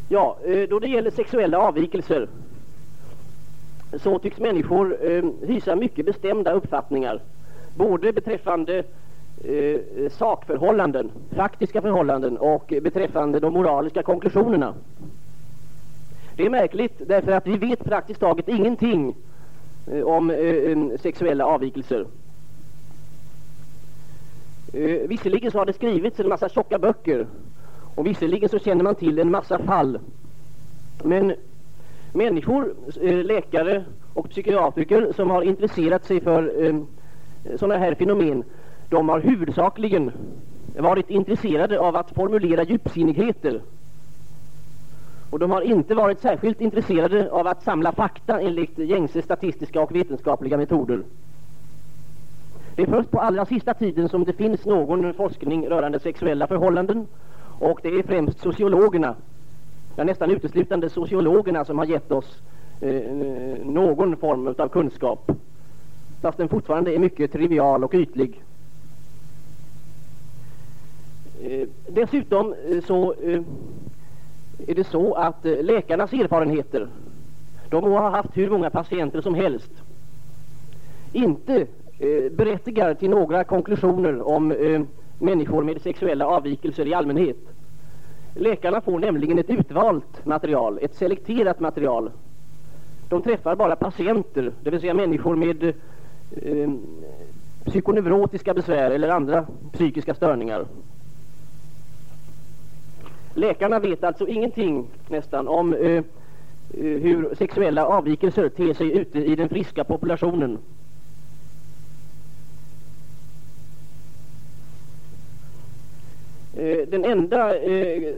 Ja, 0.09 0.37
eh, 0.45 0.69
då 0.69 0.79
det 0.79 0.89
gäller 0.89 1.11
sexuella 1.11 1.59
avvikelser 1.59 2.29
så 4.03 4.19
tycks 4.19 4.39
människor 4.39 4.97
eh, 5.11 5.25
hysa 5.47 5.77
mycket 5.77 6.07
bestämda 6.07 6.53
uppfattningar 6.53 7.21
både 7.79 8.13
beträffande 8.13 8.79
eh, 9.45 10.11
sakförhållanden, 10.11 11.11
faktiska 11.31 11.83
förhållanden 11.83 12.39
och 12.39 12.73
beträffande 12.83 13.41
de 13.41 13.53
moraliska 13.53 14.03
konklusionerna. 14.03 14.75
Det 16.37 16.47
är 16.47 16.51
märkligt 16.51 17.03
därför 17.07 17.33
att 17.33 17.47
vi 17.47 17.57
vet 17.57 17.85
praktiskt 17.85 18.21
taget 18.21 18.49
ingenting 18.49 19.15
eh, 19.93 20.03
om 20.03 20.31
eh, 20.31 20.99
sexuella 21.01 21.47
avvikelser. 21.47 22.07
Eh, 24.73 25.09
visserligen 25.09 25.51
så 25.51 25.59
har 25.59 25.67
det 25.67 25.73
skrivits 25.73 26.21
en 26.21 26.29
massa 26.29 26.49
tjocka 26.49 26.79
böcker 26.79 27.27
och 27.95 28.07
visserligen 28.07 28.49
så 28.49 28.59
känner 28.59 28.85
man 28.85 28.95
till 28.95 29.19
en 29.19 29.31
massa 29.31 29.59
fall. 29.59 29.99
Men 31.03 31.35
människor, 32.13 32.75
eh, 33.03 33.25
läkare 33.25 33.85
och 34.15 34.31
psykiatriker 34.31 35.13
som 35.17 35.31
har 35.31 35.43
intresserat 35.43 36.05
sig 36.05 36.21
för 36.21 36.65
eh, 36.65 36.77
sådana 37.57 37.79
här 37.79 37.95
fenomen, 37.95 38.45
de 38.89 39.09
har 39.09 39.21
huvudsakligen 39.21 40.13
varit 40.77 41.11
intresserade 41.11 41.81
av 41.81 41.97
att 41.97 42.11
formulera 42.11 42.63
djupsinnigheter. 42.63 43.61
Och 45.31 45.39
de 45.39 45.51
har 45.51 45.61
inte 45.61 45.95
varit 45.95 46.21
särskilt 46.21 46.61
intresserade 46.61 47.31
av 47.31 47.47
att 47.47 47.63
samla 47.63 47.93
fakta 47.93 48.41
enligt 48.41 48.79
gängse 48.79 49.23
statistiska 49.23 49.81
och 49.81 49.95
vetenskapliga 49.95 50.57
metoder. 50.57 51.03
Det 52.77 52.83
är 52.83 52.87
först 52.87 53.11
på 53.11 53.21
allra 53.21 53.45
sista 53.47 53.75
tiden 53.75 54.09
som 54.09 54.25
det 54.25 54.33
finns 54.33 54.65
någon 54.65 55.15
forskning 55.15 55.69
rörande 55.69 56.01
sexuella 56.01 56.47
förhållanden 56.47 57.07
och 57.59 57.81
det 57.83 57.89
är 57.89 58.03
främst 58.03 58.41
sociologerna, 58.41 59.15
ja 59.97 60.05
nästan 60.05 60.31
uteslutande 60.31 60.91
sociologerna 60.91 61.65
som 61.65 61.79
har 61.79 61.85
gett 61.85 62.13
oss 62.13 62.43
eh, 62.81 62.91
eh 62.91 63.65
någon 63.65 64.17
form 64.17 64.55
av 64.59 64.69
kunskap. 64.69 65.31
Fast 66.21 66.39
den 66.39 66.49
fortfarande 66.49 66.95
är 66.95 66.99
mycket 66.99 67.33
trivial 67.33 67.85
och 67.85 67.95
ytlig. 67.95 68.43
Eh, 71.43 71.69
dessutom 71.89 72.55
eh, 72.69 72.85
så 72.85 73.13
eh, 73.13 73.41
är 74.67 74.75
det 74.75 74.85
så 74.85 75.15
att 75.15 75.45
läkarnas 75.45 76.13
erfarenheter, 76.13 76.89
de 77.69 77.85
må 77.85 77.99
ha 77.99 78.11
haft 78.11 78.37
hur 78.37 78.51
många 78.51 78.71
patienter 78.71 79.21
som 79.21 79.35
helst, 79.35 79.71
inte 81.13 81.67
berättigar 82.31 82.95
till 82.95 83.11
några 83.11 83.45
konklusioner 83.45 84.29
om 84.29 84.49
människor 85.19 85.65
med 85.65 85.83
sexuella 85.83 86.27
avvikelser 86.27 86.87
i 86.87 86.95
allmänhet. 86.95 87.37
Läkarna 88.35 88.81
får 88.81 88.99
nämligen 88.99 89.39
ett 89.39 89.51
utvalt 89.51 90.27
material, 90.27 90.79
ett 90.83 90.95
selekterat 90.95 91.61
material. 91.61 92.11
De 93.09 93.23
träffar 93.23 93.57
bara 93.57 93.77
patienter, 93.77 94.53
det 94.63 94.71
vill 94.71 94.81
säga 94.81 94.95
människor 94.95 95.37
med 95.37 95.75
eh, 96.37 96.71
psykoneurotiska 97.65 98.55
besvär 98.55 98.91
eller 98.91 99.09
andra 99.09 99.47
psykiska 99.73 100.15
störningar. 100.15 100.67
Läkarna 103.35 103.79
vet 103.79 104.05
alltså 104.05 104.29
ingenting 104.29 104.87
nästan 105.09 105.49
om 105.49 105.75
eh, 105.75 105.91
eh, 105.91 106.03
hur 106.73 107.35
sexuella 107.35 107.87
avvikelser 107.87 108.49
ter 108.49 108.75
sig 108.75 108.99
ute 108.99 109.19
i 109.19 109.37
den 109.37 109.49
friska 109.49 109.85
populationen. 109.85 110.59
Eh, 116.57 116.89
den 116.89 117.05
enda 117.05 117.59
eh, 117.59 118.15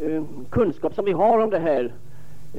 eh, 0.00 0.22
kunskap 0.50 0.94
som 0.94 1.04
vi 1.04 1.12
har 1.12 1.38
om 1.38 1.50
det 1.50 1.58
här 1.58 1.92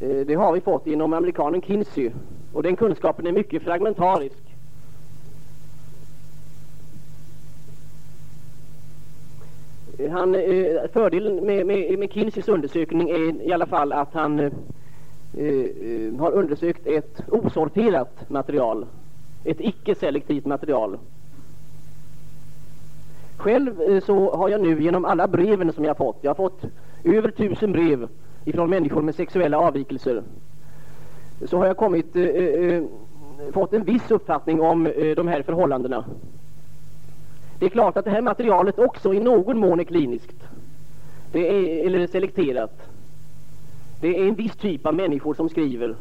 eh, 0.02 0.18
det 0.26 0.34
har 0.34 0.54
vi 0.54 0.62
fått 0.62 0.88
inom 0.88 1.14
amerikanen 1.14 1.62
Kinsey 1.62 2.12
och 2.54 2.64
den 2.64 2.76
kunskapen 2.76 3.28
är 3.28 3.32
mycket 3.32 3.64
fragmentarisk. 3.64 4.49
Han, 10.08 10.36
eh, 10.36 10.90
fördelen 10.94 11.36
med, 11.46 11.66
med, 11.66 12.00
med 12.00 12.12
Kinseys 12.14 12.48
undersökning 12.48 13.10
är 13.10 13.42
i 13.48 13.54
alla 13.54 13.66
fall 13.66 13.92
att 13.92 14.14
han 14.14 14.40
eh, 14.40 14.52
eh, 15.38 16.14
har 16.20 16.32
undersökt 16.32 16.88
ett 16.88 17.22
osorterat 17.28 18.30
material, 18.30 18.86
ett 19.44 19.60
icke-selektivt 19.60 20.46
material. 20.46 20.98
Själv 23.38 23.82
eh, 23.82 24.04
så 24.04 24.36
har 24.36 24.50
jag 24.50 24.62
nu 24.62 24.82
genom 24.84 25.06
alla 25.06 25.28
breven 25.28 25.74
som 25.74 25.86
jag 25.86 25.98
fått, 25.98 26.18
jag 26.22 26.30
har 26.30 26.36
fått 26.36 26.62
över 27.04 27.32
tusen 27.32 27.72
brev 27.72 28.08
ifrån 28.46 28.70
människor 28.70 29.02
med 29.02 29.16
sexuella 29.16 29.60
avvikelser, 29.60 30.24
så 31.46 31.58
har 31.58 31.66
jag 31.66 31.78
kommit, 31.78 32.16
eh, 32.16 32.24
eh, 32.24 32.84
fått 33.54 33.74
en 33.74 33.84
viss 33.84 34.12
uppfattning 34.12 34.62
om 34.62 34.88
eh, 34.88 35.16
de 35.16 35.28
här 35.28 35.42
förhållandena. 35.42 36.06
Det 37.60 37.66
är 37.66 37.70
klart 37.70 37.98
att 37.98 38.06
det 38.06 38.12
här 38.12 38.22
materialet 38.22 38.80
också 38.80 39.14
i 39.14 39.20
någon 39.20 39.58
mån 39.58 39.80
är 39.80 39.84
kliniskt, 39.84 40.44
det 41.32 41.50
är, 41.50 41.86
eller 41.86 42.08
selekterat. 42.08 42.82
Det 44.02 44.20
är 44.20 44.28
en 44.28 44.36
viss 44.36 44.56
typ 44.56 44.86
av 44.86 44.96
människor 44.96 45.34
som 45.34 45.50
skriver 45.50 45.96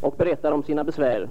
och 0.00 0.14
berättar 0.18 0.52
om 0.52 0.62
sina 0.62 0.84
besvär. 0.84 1.28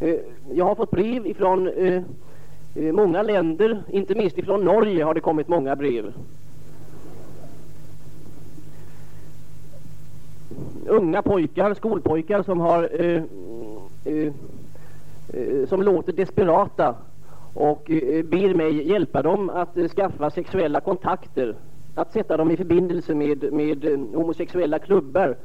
Eh, 0.00 0.16
jag 0.52 0.64
har 0.64 0.74
fått 0.74 0.90
brev 0.90 1.26
ifrån 1.26 1.68
eh, 1.68 2.02
eh, 2.74 2.92
många 2.92 3.22
länder, 3.22 3.82
inte 3.88 4.14
minst 4.14 4.38
ifrån 4.38 4.64
Norge 4.64 5.04
har 5.04 5.14
det 5.14 5.20
kommit 5.20 5.48
många 5.48 5.76
brev. 5.76 6.12
Unga 10.94 11.22
pojkar, 11.22 11.74
skolpojkar 11.74 12.42
som 12.42 12.60
har 12.60 12.88
eh, 13.00 13.22
eh, 14.04 14.32
eh, 15.32 15.68
som 15.68 15.82
låter 15.82 16.12
desperata 16.12 16.94
och 17.54 17.90
eh, 17.90 18.24
ber 18.24 18.54
mig 18.54 18.88
hjälpa 18.88 19.22
dem 19.22 19.50
att 19.50 19.76
eh, 19.76 19.88
skaffa 19.88 20.30
sexuella 20.30 20.80
kontakter, 20.80 21.54
att 21.94 22.12
sätta 22.12 22.36
dem 22.36 22.50
i 22.50 22.56
förbindelse 22.56 23.14
med, 23.14 23.52
med 23.52 23.84
eh, 23.84 23.98
homosexuella 23.98 24.78
klubbar, 24.78 25.36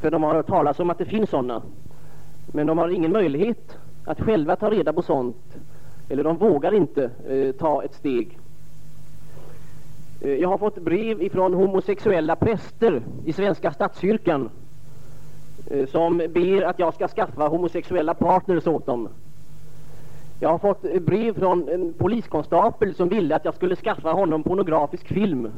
för 0.00 0.10
de 0.10 0.22
har 0.22 0.34
hört 0.34 0.46
talas 0.46 0.80
om 0.80 0.90
att 0.90 0.98
det 0.98 1.04
finns 1.04 1.30
sådana. 1.30 1.62
Men 2.46 2.66
de 2.66 2.78
har 2.78 2.88
ingen 2.88 3.12
möjlighet 3.12 3.78
att 4.04 4.20
själva 4.20 4.56
ta 4.56 4.70
reda 4.70 4.92
på 4.92 5.02
sånt 5.02 5.56
eller 6.08 6.24
de 6.24 6.36
vågar 6.36 6.74
inte 6.74 7.10
eh, 7.28 7.52
ta 7.52 7.82
ett 7.82 7.94
steg. 7.94 8.38
Jag 10.20 10.48
har 10.48 10.58
fått 10.58 10.78
brev 10.78 11.22
ifrån 11.22 11.54
homosexuella 11.54 12.36
präster 12.36 13.02
i 13.24 13.32
Svenska 13.32 13.72
statskyrkan 13.72 14.50
Eh, 15.70 15.86
som 15.86 16.16
ber 16.18 16.62
att 16.62 16.78
jag 16.78 16.94
ska 16.94 17.08
skaffa 17.08 17.48
homosexuella 17.48 18.14
partners 18.14 18.66
åt 18.66 18.86
dem. 18.86 19.08
Jag 20.40 20.48
har 20.48 20.58
fått 20.58 20.82
brev 21.02 21.38
från 21.38 21.68
en 21.68 21.92
poliskonstapel 21.92 22.94
som 22.94 23.08
ville 23.08 23.36
att 23.36 23.44
jag 23.44 23.54
skulle 23.54 23.76
skaffa 23.76 24.12
honom 24.12 24.42
pornografisk 24.42 25.08
film. 25.08 25.50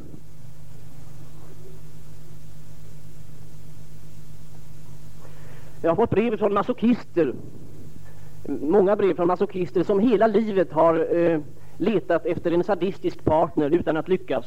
Jag 5.81 5.91
har 5.91 5.95
fått 5.95 6.09
brev 6.09 6.37
från 6.37 6.53
masochister, 6.53 7.33
många 8.47 8.95
brev 8.95 9.15
från 9.15 9.27
masochister 9.27 9.83
som 9.83 9.99
hela 9.99 10.27
livet 10.27 10.71
har 10.71 11.15
eh, 11.17 11.39
letat 11.77 12.25
efter 12.25 12.51
en 12.51 12.63
sadistisk 12.63 13.23
partner 13.23 13.69
utan 13.69 13.97
att 13.97 14.07
lyckas. 14.07 14.45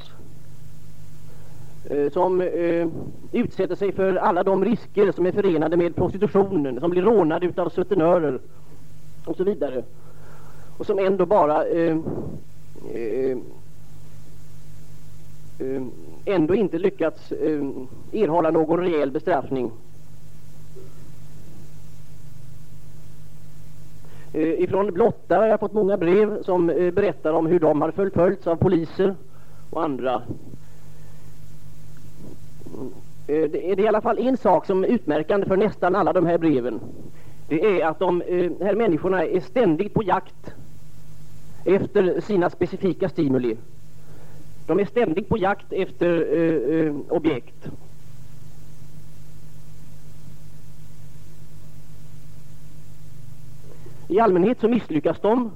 Eh, 1.90 2.10
som 2.10 2.40
eh, 2.40 2.88
utsätter 3.32 3.74
sig 3.74 3.92
för 3.92 4.14
alla 4.16 4.42
de 4.42 4.64
risker 4.64 5.12
som 5.12 5.26
är 5.26 5.32
förenade 5.32 5.76
med 5.76 5.96
prostitutionen, 5.96 6.80
som 6.80 6.90
blir 6.90 7.02
rånade 7.02 7.46
utav 7.46 7.68
sutenörer 7.68 8.38
och 9.24 9.36
så 9.36 9.44
vidare. 9.44 9.84
Och 10.78 10.86
som 10.86 10.98
ändå 10.98 11.26
bara 11.26 11.64
eh, 11.64 11.96
eh, 12.94 13.36
eh 15.58 15.82
ändå 16.24 16.54
inte 16.54 16.78
lyckats 16.78 17.32
eh, 17.32 17.62
erhålla 18.12 18.50
någon 18.50 18.80
rejäl 18.80 19.10
bestraffning. 19.10 19.70
Eh, 24.32 24.62
ifrån 24.62 24.92
Blotta 24.92 25.36
har 25.36 25.46
jag 25.46 25.60
fått 25.60 25.72
många 25.72 25.96
brev 25.96 26.42
som 26.42 26.70
eh, 26.70 26.90
berättar 26.90 27.32
om 27.32 27.46
hur 27.46 27.60
de 27.60 27.82
har 27.82 27.90
förföljts 27.90 28.46
av 28.46 28.56
poliser 28.56 29.14
och 29.70 29.84
andra. 29.84 30.22
Eh, 33.26 33.50
det 33.50 33.70
är 33.70 33.80
i 33.80 33.88
alla 33.88 34.00
fall 34.00 34.18
en 34.18 34.36
sak 34.36 34.66
som 34.66 34.84
är 34.84 34.88
utmärkande 34.88 35.46
för 35.46 35.56
nästan 35.56 35.96
alla 35.96 36.12
de 36.12 36.26
här 36.26 36.38
breven. 36.38 36.80
Det 37.48 37.80
är 37.80 37.86
att 37.86 37.98
de 37.98 38.22
eh, 38.22 38.50
här 38.60 38.74
människorna 38.74 39.24
är 39.24 39.40
ständigt 39.40 39.94
på 39.94 40.02
jakt 40.02 40.54
efter 41.64 42.20
sina 42.20 42.50
specifika 42.50 43.08
stimuli. 43.08 43.56
De 44.66 44.80
är 44.80 44.84
ständigt 44.84 45.28
på 45.28 45.38
jakt 45.38 45.72
efter 45.72 46.36
eh, 46.38 46.94
objekt. 47.08 47.68
I 54.08 54.20
allmänhet 54.20 54.60
så 54.60 54.68
misslyckas 54.68 55.20
de. 55.20 55.50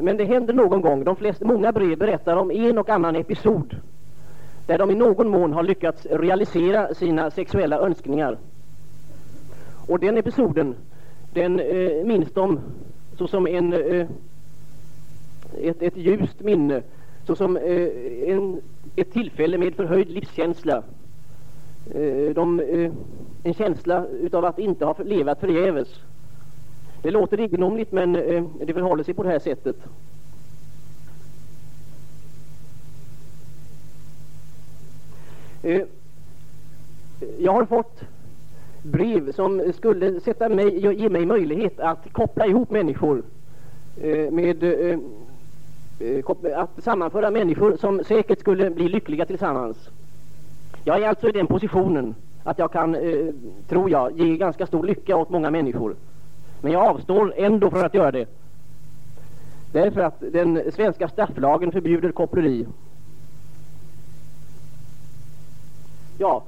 Men 0.00 0.16
det 0.16 0.24
händer 0.24 0.54
någon 0.54 0.80
gång. 0.80 1.04
De 1.04 1.16
flesta, 1.16 1.44
många 1.44 1.72
brev 1.72 1.98
berättar 1.98 2.36
om 2.36 2.50
en 2.50 2.78
och 2.78 2.88
annan 2.88 3.16
episod 3.16 3.76
där 4.66 4.78
de 4.78 4.90
i 4.90 4.94
någon 4.94 5.28
mån 5.28 5.52
har 5.52 5.62
lyckats 5.62 6.06
realisera 6.06 6.94
sina 6.94 7.30
sexuella 7.30 7.78
önskningar. 7.78 8.38
Och 9.88 10.00
den 10.00 10.18
episoden, 10.18 10.74
den 11.32 11.60
eh, 11.60 12.04
minns 12.04 12.32
de 12.32 12.60
såsom 13.18 13.46
en, 13.46 13.72
eh, 13.72 14.06
ett, 15.60 15.82
ett 15.82 15.96
ljust 15.96 16.40
minne, 16.40 16.82
såsom 17.26 17.56
eh, 17.56 17.88
en, 18.26 18.60
ett 18.96 19.12
tillfälle 19.12 19.58
med 19.58 19.74
förhöjd 19.74 20.10
livskänsla. 20.10 20.82
Eh, 21.94 22.34
de, 22.34 22.60
eh, 22.60 22.92
en 23.42 23.54
känsla 23.54 24.06
utav 24.06 24.44
att 24.44 24.58
inte 24.58 24.84
ha 24.84 24.96
levat 25.04 25.40
förgäves. 25.40 25.88
Det 27.02 27.10
låter 27.10 27.40
egendomligt 27.40 27.92
men 27.92 28.16
eh, 28.16 28.44
det 28.66 28.74
förhåller 28.74 29.04
sig 29.04 29.14
på 29.14 29.22
det 29.22 29.28
här 29.28 29.38
sättet. 29.38 29.76
Eh, 35.64 35.82
jag 37.38 37.52
har 37.52 37.64
fått 37.64 38.00
brev 38.82 39.32
som 39.32 39.72
skulle 39.72 40.20
sätta 40.20 40.48
mig, 40.48 40.78
ge 41.02 41.08
mig 41.08 41.26
möjlighet 41.26 41.80
att 41.80 42.12
koppla 42.12 42.46
ihop 42.46 42.70
människor 42.70 43.22
eh, 44.02 44.30
med 44.30 44.62
eh, 44.62 44.98
eh 46.00 46.56
att 46.56 46.84
sammanföra 46.84 47.30
människor 47.30 47.76
som 47.76 48.04
säkert 48.04 48.40
skulle 48.40 48.70
bli 48.70 48.88
lyckliga 48.88 49.26
tillsammans. 49.26 49.76
Jag 50.84 51.02
är 51.02 51.08
alltså 51.08 51.28
i 51.28 51.32
den 51.32 51.46
positionen 51.46 52.14
att 52.42 52.58
jag 52.58 52.72
kan, 52.72 52.94
eh, 52.94 53.26
tror 53.68 53.90
jag, 53.90 54.20
ge 54.20 54.36
ganska 54.36 54.66
stor 54.66 54.84
lycka 54.84 55.16
åt 55.16 55.30
många 55.30 55.50
människor. 55.50 55.96
Men 56.60 56.72
jag 56.72 56.82
avstår 56.82 57.34
ändå 57.36 57.70
från 57.70 57.84
att 57.84 57.94
göra 57.94 58.10
det. 58.10 58.28
Därför 59.72 60.00
att 60.00 60.20
den 60.32 60.72
svenska 60.72 61.08
strafflagen 61.08 61.72
förbjuder 61.72 62.12
koppleri. 62.12 62.66
Ja, 66.18 66.42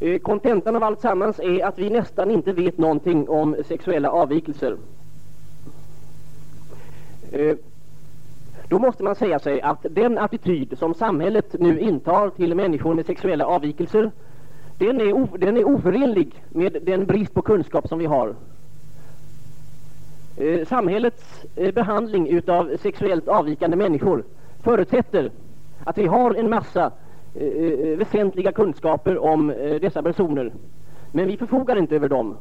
eh, 0.00 0.18
kontentan 0.18 0.76
av 0.76 0.84
allt 0.84 1.00
sammans 1.00 1.38
är 1.38 1.64
att 1.64 1.78
vi 1.78 1.90
nästan 1.90 2.30
inte 2.30 2.52
vet 2.52 2.78
någonting 2.78 3.28
om 3.28 3.56
sexuella 3.68 4.10
avvikelser. 4.10 4.76
Eh, 7.32 7.56
då 8.68 8.78
måste 8.78 9.02
man 9.02 9.14
säga 9.14 9.38
sig 9.38 9.60
att 9.60 9.86
den 9.90 10.18
attityd 10.18 10.78
som 10.78 10.94
samhället 10.94 11.54
nu 11.58 11.80
intar 11.80 12.30
till 12.30 12.54
människor 12.54 12.94
med 12.94 13.06
sexuella 13.06 13.46
avvikelser 13.46 14.10
den 14.78 15.00
är, 15.00 15.38
den 15.38 15.56
är 15.56 15.64
oförenlig 15.64 16.44
med 16.48 16.76
den 16.82 17.06
brist 17.06 17.34
på 17.34 17.42
kunskap 17.42 17.88
som 17.88 17.98
vi 17.98 18.06
har. 18.06 18.34
Eh, 20.36 20.66
samhällets 20.66 21.44
eh, 21.56 21.74
behandling 21.74 22.40
av 22.48 22.76
sexuellt 22.82 23.28
avvikande 23.28 23.76
människor 23.76 24.24
förutsätter 24.62 25.30
att 25.84 25.98
vi 25.98 26.06
har 26.06 26.34
en 26.34 26.50
massa 26.50 26.92
Eh, 27.34 27.46
eh, 27.46 27.98
väsentliga 27.98 28.52
kunskaper 28.52 29.18
om 29.18 29.50
eh, 29.50 29.80
dessa 29.80 30.02
personer. 30.02 30.52
Men 31.12 31.26
vi 31.26 31.36
förfogar 31.36 31.76
inte 31.76 31.96
över 31.96 32.08
dem. 32.08 32.36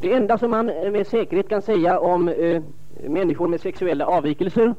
Det 0.00 0.12
enda 0.12 0.38
som 0.38 0.50
man 0.50 0.66
med 0.66 1.06
säkerhet 1.06 1.48
kan 1.48 1.62
säga 1.62 1.98
om 1.98 2.28
eh, 2.28 2.62
människor 3.08 3.48
med 3.48 3.60
sexuella 3.60 4.06
avvikelser 4.06 4.74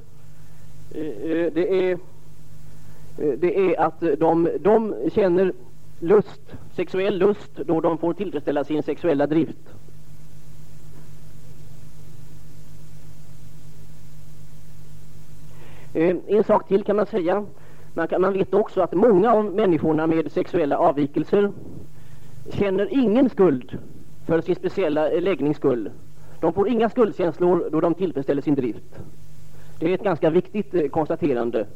eh, 0.92 1.54
det, 1.54 1.90
är, 1.90 1.98
det 3.38 3.60
är 3.60 3.80
att 3.80 4.00
de, 4.20 4.50
de 4.60 4.96
känner 5.14 5.54
lust, 6.00 6.42
sexuell 6.76 7.18
lust 7.18 7.56
då 7.56 7.82
de 7.82 7.98
får 7.98 8.14
tillfredsställa 8.14 8.64
sin 8.64 8.84
sexuella 8.84 9.28
drift. 9.28 9.77
Eh, 15.98 16.16
en 16.28 16.44
sak 16.44 16.68
till 16.68 16.84
kan 16.84 16.96
man 16.96 17.06
säga. 17.06 17.46
Man, 17.94 18.08
kan, 18.08 18.22
man 18.22 18.34
vet 18.34 18.54
också 18.54 18.82
att 18.82 18.94
många 18.94 19.34
av 19.34 19.46
människorna 19.46 20.08
med 20.08 20.32
sexuella 20.32 20.78
avvikelser 20.78 21.52
känner 22.50 22.94
ingen 22.94 23.30
skuld 23.30 23.78
för 24.26 24.42
sin 24.42 24.56
speciella 24.56 25.12
eh, 25.12 25.22
läggningsskull. 25.22 25.92
De 26.40 26.54
får 26.54 26.70
inga 26.70 26.90
skuldkänslor 26.90 27.70
då 27.72 27.82
de 27.82 27.94
tillfredsställer 27.94 28.42
sin 28.42 28.56
drift. 28.56 29.00
Det 29.80 29.90
är 29.90 29.94
ett 29.94 30.04
ganska 30.04 30.30
viktigt 30.30 30.74
eh, 30.74 30.88
konstaterande. 30.88 31.68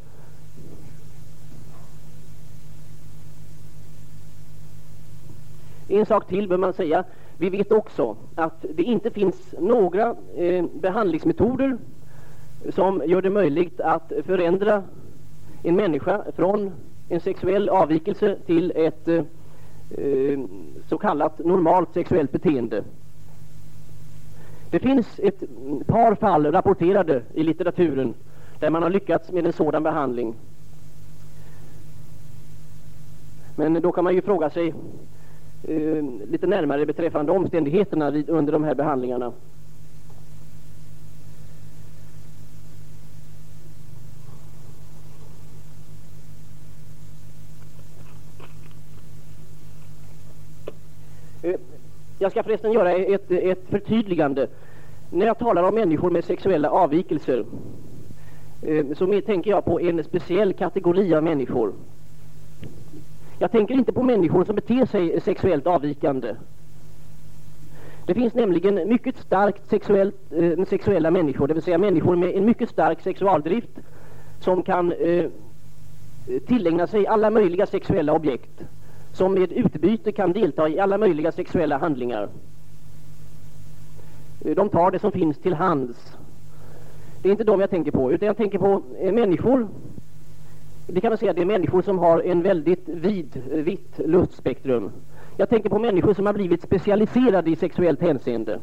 En 5.87 6.05
sak 6.05 6.27
till 6.27 6.47
bör 6.47 6.57
man 6.57 6.73
säga. 6.73 7.03
Vi 7.37 7.49
vet 7.49 7.71
också 7.71 8.15
att 8.35 8.65
det 8.75 8.83
inte 8.83 9.11
finns 9.11 9.55
några 9.59 10.15
eh, 10.35 10.65
behandlingsmetoder 10.73 11.77
som 12.69 13.03
gör 13.05 13.21
det 13.21 13.29
möjligt 13.29 13.79
att 13.79 14.11
förändra 14.25 14.83
en 15.63 15.75
människa 15.75 16.23
från 16.35 16.71
en 17.09 17.19
sexuell 17.19 17.69
avvikelse 17.69 18.35
till 18.45 18.73
ett 18.75 19.07
eh, 19.07 19.23
eh, 19.97 20.39
så 20.89 20.97
kallat 20.97 21.39
normalt 21.39 21.93
sexuellt 21.93 22.31
beteende. 22.31 22.83
Det 24.69 24.79
finns 24.79 25.19
ett 25.19 25.43
par 25.87 26.15
fall 26.15 26.51
rapporterade 26.51 27.21
i 27.33 27.43
litteraturen 27.43 28.13
där 28.59 28.69
man 28.69 28.83
har 28.83 28.89
lyckats 28.89 29.31
med 29.31 29.45
en 29.45 29.53
sådan 29.53 29.83
behandling. 29.83 30.35
Men 33.55 33.81
då 33.81 33.91
kan 33.91 34.03
man 34.03 34.15
ju 34.15 34.21
fråga 34.21 34.49
sig 34.49 34.73
eh, 35.63 36.03
lite 36.31 36.47
närmare 36.47 36.85
beträffande 36.85 37.31
omständigheterna 37.31 38.11
vid, 38.11 38.29
under 38.29 38.53
de 38.53 38.63
här 38.63 38.75
behandlingarna. 38.75 39.31
Eh, 51.43 51.55
jag 52.21 52.31
ska 52.31 52.43
förresten 52.43 52.71
göra 52.71 52.91
ett, 52.91 53.31
ett 53.31 53.63
förtydligande. 53.69 54.47
När 55.09 55.25
jag 55.25 55.39
talar 55.39 55.63
om 55.63 55.75
människor 55.75 56.11
med 56.11 56.23
sexuella 56.23 56.69
avvikelser 56.69 57.45
eh, 58.61 58.85
så 58.97 59.21
tänker 59.25 59.51
jag 59.51 59.65
på 59.65 59.81
en 59.81 60.03
speciell 60.03 60.53
kategori 60.53 61.15
av 61.15 61.23
människor. 61.23 61.73
Jag 63.39 63.51
tänker 63.51 63.75
inte 63.75 63.93
på 63.93 64.03
människor 64.03 64.45
som 64.45 64.55
beter 64.55 64.85
sig 64.85 65.21
sexuellt 65.21 65.67
avvikande. 65.67 66.35
Det 68.05 68.13
finns 68.13 68.33
nämligen 68.33 68.89
mycket 68.89 69.17
starkt 69.17 69.69
sexuellt, 69.69 70.15
eh, 70.31 70.65
sexuella 70.65 71.11
människor, 71.11 71.47
det 71.47 71.53
vill 71.53 71.63
säga 71.63 71.77
människor 71.77 72.15
med 72.15 72.35
en 72.35 72.45
mycket 72.45 72.69
stark 72.69 73.01
sexualdrift 73.01 73.79
som 74.39 74.63
kan 74.63 74.91
eh, 74.91 75.25
tillägna 76.47 76.87
sig 76.87 77.07
alla 77.07 77.29
möjliga 77.29 77.65
sexuella 77.65 78.13
objekt, 78.13 78.61
som 79.13 79.33
med 79.33 79.51
utbyte 79.51 80.11
kan 80.11 80.33
delta 80.33 80.69
i 80.69 80.79
alla 80.79 80.97
möjliga 80.97 81.31
sexuella 81.31 81.77
handlingar. 81.77 82.29
De 84.39 84.69
tar 84.69 84.91
det 84.91 84.99
som 84.99 85.11
finns 85.11 85.37
till 85.37 85.53
hands. 85.53 86.17
Det 87.21 87.29
är 87.29 87.31
inte 87.31 87.43
dem 87.43 87.59
jag 87.59 87.69
tänker 87.69 87.91
på, 87.91 88.11
utan 88.11 88.27
jag 88.27 88.37
tänker 88.37 88.57
på 88.57 88.81
eh, 88.99 89.13
människor 89.13 89.67
det 90.93 91.01
kan 91.01 91.11
man 91.11 91.17
säga, 91.17 91.33
det 91.33 91.41
är 91.41 91.45
människor 91.45 91.81
som 91.81 91.99
har 91.99 92.21
en 92.21 92.41
väldigt 92.41 92.89
vid, 92.89 93.41
eh, 93.51 93.57
vitt 93.57 93.99
lustspektrum. 93.99 94.91
Jag 95.37 95.49
tänker 95.49 95.69
på 95.69 95.79
människor 95.79 96.13
som 96.13 96.25
har 96.25 96.33
blivit 96.33 96.61
specialiserade 96.61 97.49
i 97.49 97.55
sexuellt 97.55 98.01
hänseende. 98.01 98.59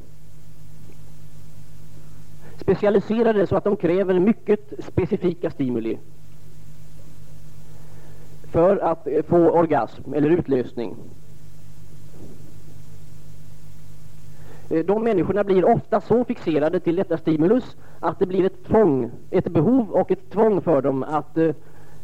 Specialiserade 2.57 3.47
så 3.47 3.57
att 3.57 3.65
de 3.65 3.77
kräver 3.77 4.19
mycket 4.19 4.73
specifika 4.79 5.51
stimuli 5.51 5.99
för 8.53 8.77
att 8.77 9.09
få 9.29 9.37
orgasm 9.37 10.15
eller 10.15 10.31
utlösning. 10.31 10.97
Eh, 14.71 14.85
de 14.85 15.05
människorna 15.05 15.45
blir 15.45 15.65
ofta 15.65 16.01
så 16.01 16.25
fixerade 16.25 16.81
till 16.81 16.97
detta 16.97 17.19
stimulus 17.19 17.77
att 18.01 18.19
det 18.19 18.27
blir 18.27 18.45
ett 18.45 18.65
tvång, 18.67 19.11
ett 19.31 19.49
behov 19.49 19.91
och 19.91 20.11
ett 20.11 20.31
tvång 20.31 20.61
för 20.61 20.83
dem 20.83 21.03
att 21.03 21.39
eh, 21.39 21.55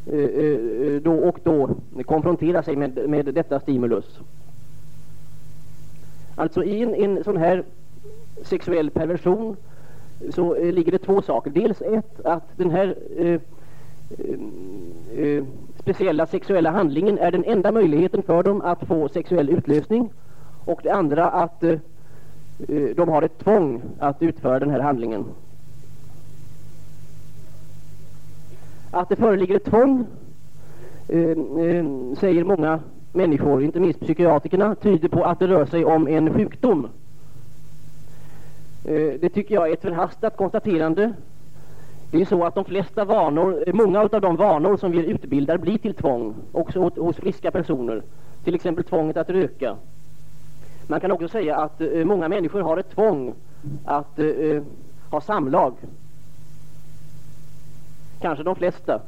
eh, 0.06 1.02
då 1.02 1.14
och 1.14 1.38
då 1.42 1.70
konfrontera 2.04 2.62
sig 2.62 2.76
med, 2.76 3.10
med 3.10 3.24
detta 3.24 3.60
stimulus. 3.60 4.20
Alltså 6.36 6.64
i 6.64 6.82
en, 6.82 6.94
en 6.94 7.24
sån 7.24 7.36
här 7.36 7.64
sexuell 8.42 8.90
perversion 8.90 9.56
så 10.30 10.54
ligger 10.54 10.92
det 10.92 10.98
två 10.98 11.22
saker. 11.22 11.50
Dels 11.50 11.82
ett, 11.82 12.20
att 12.24 12.56
den 12.56 12.70
här 12.70 12.96
eh, 13.16 13.40
eh, 15.16 15.44
speciella 15.84 16.26
sexuella 16.26 16.70
handlingen 16.70 17.18
är 17.18 17.30
den 17.30 17.44
enda 17.44 17.72
möjligheten 17.72 18.22
för 18.22 18.42
dem 18.42 18.60
att 18.60 18.86
få 18.86 19.08
sexuell 19.08 19.50
utlösning. 19.50 20.10
Och 20.64 20.80
det 20.82 20.90
andra 20.90 21.30
att 21.30 21.62
eh, 21.62 21.70
eh 22.68 22.96
de 22.96 23.08
har 23.08 23.22
ett 23.22 23.38
tvång 23.38 23.82
att 23.98 24.22
utföra 24.22 24.58
den 24.58 24.70
här 24.70 24.80
handlingen. 24.80 25.24
Att 28.90 29.08
det 29.08 29.16
föreligger 29.16 29.56
ett 29.56 29.64
tvång, 29.64 30.06
eh, 31.08 31.20
eh, 31.20 31.84
säger 32.20 32.44
många 32.44 32.80
människor, 33.12 33.62
inte 33.62 33.80
minst 33.80 34.00
psykiatrikerna, 34.00 34.74
tyder 34.74 35.08
på 35.08 35.24
att 35.24 35.38
det 35.38 35.46
rör 35.46 35.66
sig 35.66 35.84
om 35.84 36.08
en 36.08 36.34
sjukdom. 36.34 36.88
Eh, 38.84 39.12
det 39.20 39.28
tycker 39.28 39.54
jag 39.54 39.68
är 39.68 39.72
ett 39.72 39.82
förhastat 39.82 40.36
konstaterande. 40.36 41.12
Det 42.14 42.20
är 42.20 42.24
så 42.24 42.44
att 42.44 42.54
de 42.54 42.64
flesta 42.64 43.04
vanor, 43.04 43.64
många 43.72 44.00
av 44.00 44.20
de 44.20 44.36
vanor 44.36 44.76
som 44.76 44.90
vi 44.90 45.06
utbildar 45.06 45.58
blir 45.58 45.78
till 45.78 45.94
tvång, 45.94 46.34
också 46.52 46.90
hos 46.96 47.16
friska 47.16 47.50
personer. 47.50 48.02
Till 48.44 48.54
exempel 48.54 48.84
tvånget 48.84 49.16
att 49.16 49.30
röka. 49.30 49.76
Man 50.86 51.00
kan 51.00 51.12
också 51.12 51.28
säga 51.28 51.56
att 51.56 51.80
eh, 51.80 52.04
många 52.04 52.28
människor 52.28 52.60
har 52.60 52.76
ett 52.76 52.90
tvång 52.90 53.34
att 53.84 54.18
eh, 54.18 54.26
eh, 54.26 54.62
ha 55.10 55.20
samlag. 55.20 55.74
Kanske 58.20 58.44
de 58.44 58.56
flesta. 58.56 59.00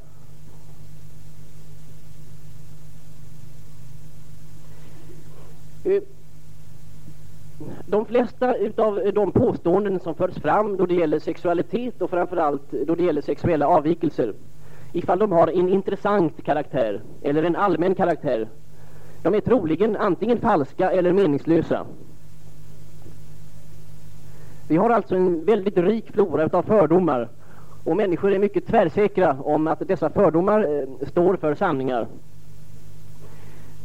Uh, 5.86 6.02
de 7.86 8.04
flesta 8.04 8.54
av 8.76 9.10
de 9.14 9.32
påståenden 9.32 10.00
som 10.00 10.14
förs 10.14 10.34
fram 10.34 10.76
då 10.76 10.86
det 10.86 10.94
gäller 10.94 11.18
sexualitet 11.18 12.02
och 12.02 12.10
framförallt 12.10 12.70
då 12.70 12.94
det 12.94 13.02
gäller 13.02 13.22
sexuella 13.22 13.68
avvikelser, 13.68 14.32
ifall 14.92 15.18
de 15.18 15.32
har 15.32 15.48
en 15.48 15.68
intressant 15.68 16.44
karaktär 16.44 17.00
eller 17.22 17.42
en 17.42 17.56
allmän 17.56 17.94
karaktär, 17.94 18.48
de 19.22 19.34
är 19.34 19.40
troligen 19.40 19.96
antingen 19.96 20.38
falska 20.38 20.90
eller 20.90 21.12
meningslösa. 21.12 21.86
Vi 24.68 24.76
har 24.76 24.90
alltså 24.90 25.16
en 25.16 25.44
väldigt 25.44 25.78
rik 25.78 26.12
flora 26.12 26.48
av 26.52 26.62
fördomar 26.62 27.28
och 27.84 27.96
människor 27.96 28.32
är 28.32 28.38
mycket 28.38 28.66
tvärsäkra 28.66 29.36
om 29.40 29.66
att 29.66 29.88
dessa 29.88 30.10
fördomar 30.10 30.60
eh, 30.60 31.08
står 31.08 31.36
för 31.36 31.54
sanningar. 31.54 32.06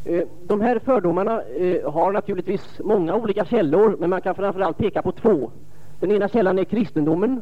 Eh, 0.05 0.23
de 0.47 0.61
här 0.61 0.79
fördomarna 0.79 1.41
eh, 1.41 1.91
har 1.91 2.11
naturligtvis 2.11 2.79
många 2.83 3.15
olika 3.15 3.45
källor, 3.45 3.97
men 3.99 4.09
man 4.09 4.21
kan 4.21 4.35
framförallt 4.35 4.77
peka 4.77 5.01
på 5.01 5.11
två. 5.11 5.51
Den 5.99 6.11
ena 6.11 6.27
källan 6.27 6.59
är 6.59 6.63
kristendomen 6.63 7.41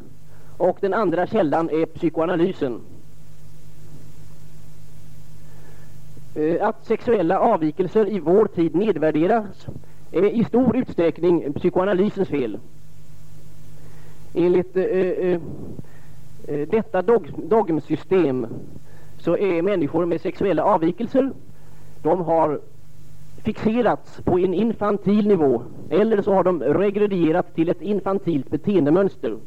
och 0.57 0.77
den 0.81 0.93
andra 0.93 1.27
källan 1.27 1.69
är 1.69 1.85
psykoanalysen. 1.85 2.81
Eh, 6.35 6.67
att 6.67 6.85
sexuella 6.85 7.39
avvikelser 7.39 8.07
i 8.07 8.19
vår 8.19 8.45
tid 8.45 8.75
nedvärderas 8.75 9.67
är 10.11 10.25
i 10.25 10.43
stor 10.43 10.77
utsträckning 10.77 11.53
psykoanalysens 11.53 12.29
fel. 12.29 12.59
Enligt 14.33 14.73
detta 16.67 17.01
dogmsystem 17.37 18.47
så 19.17 19.37
är 19.37 19.61
människor 19.61 20.05
med 20.05 20.21
sexuella 20.21 20.63
avvikelser 20.63 21.31
de 22.01 22.21
har 22.21 22.59
fixerats 23.43 24.21
på 24.21 24.39
en 24.39 24.53
infantil 24.53 25.27
nivå 25.27 25.62
eller 25.89 26.21
så 26.21 26.33
har 26.33 26.43
de 26.43 26.63
regredierat 26.63 27.55
till 27.55 27.69
ett 27.69 27.81
infantilt 27.81 28.49
beteendemönster. 28.49 29.38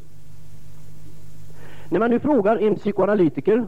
När 1.88 1.98
man 1.98 2.10
nu 2.10 2.18
frågar 2.18 2.56
en 2.56 2.74
psykoanalytiker 2.74 3.64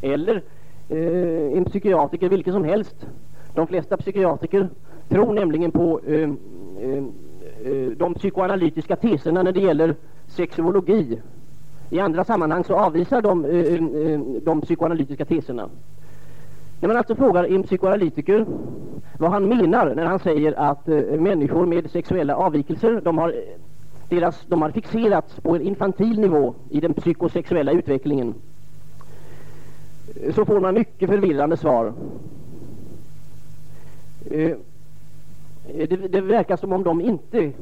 eller 0.00 0.42
eh, 0.88 1.58
en 1.58 1.64
psykiatriker 1.64 2.28
vilken 2.28 2.52
som 2.52 2.64
helst, 2.64 3.06
de 3.54 3.66
flesta 3.66 3.96
psykiatriker 3.96 4.68
tror 5.08 5.32
nämligen 5.32 5.70
på 5.70 6.00
eh, 6.06 6.30
eh, 6.80 7.04
eh 7.64 7.90
de 7.96 8.14
psykoanalytiska 8.14 8.96
teserna 8.96 9.42
när 9.42 9.52
det 9.52 9.60
gäller 9.60 9.94
sexuologi. 10.26 11.20
I 11.90 12.00
andra 12.00 12.24
sammanhang 12.24 12.64
så 12.64 12.74
avvisar 12.74 13.22
de 13.22 13.44
eh, 13.44 14.12
eh, 14.12 14.20
de 14.42 14.60
psykoanalytiska 14.60 15.24
teserna. 15.24 15.68
När 16.80 16.88
man 16.88 16.96
alltså 16.96 17.14
frågar 17.14 17.44
en 17.44 17.62
psykoanalytiker 17.62 18.46
vad 19.18 19.30
han 19.30 19.48
menar 19.48 19.94
när 19.94 20.04
han 20.04 20.18
säger 20.18 20.52
att 20.58 20.88
eh, 20.88 21.00
människor 21.00 21.66
med 21.66 21.90
sexuella 21.90 22.36
avvikelser, 22.36 23.00
de 23.04 23.18
har, 23.18 23.28
eh, 23.28 23.60
deras, 24.08 24.44
de 24.46 24.62
har 24.62 24.70
fixerats 24.70 25.40
på 25.40 25.56
en 25.56 25.62
infantil 25.62 26.20
nivå 26.20 26.54
i 26.70 26.80
den 26.80 26.94
psykosexuella 26.94 27.72
utvecklingen, 27.72 28.34
så 30.34 30.44
får 30.44 30.60
man 30.60 30.74
mycket 30.74 31.10
förvirrande 31.10 31.56
svar. 31.56 31.92
Eh, 34.30 34.40
eh 34.40 34.56
det, 35.88 35.96
det 35.96 36.20
verkar 36.20 36.56
som 36.56 36.72
om 36.72 36.82
de 36.82 37.00
inte 37.00 37.52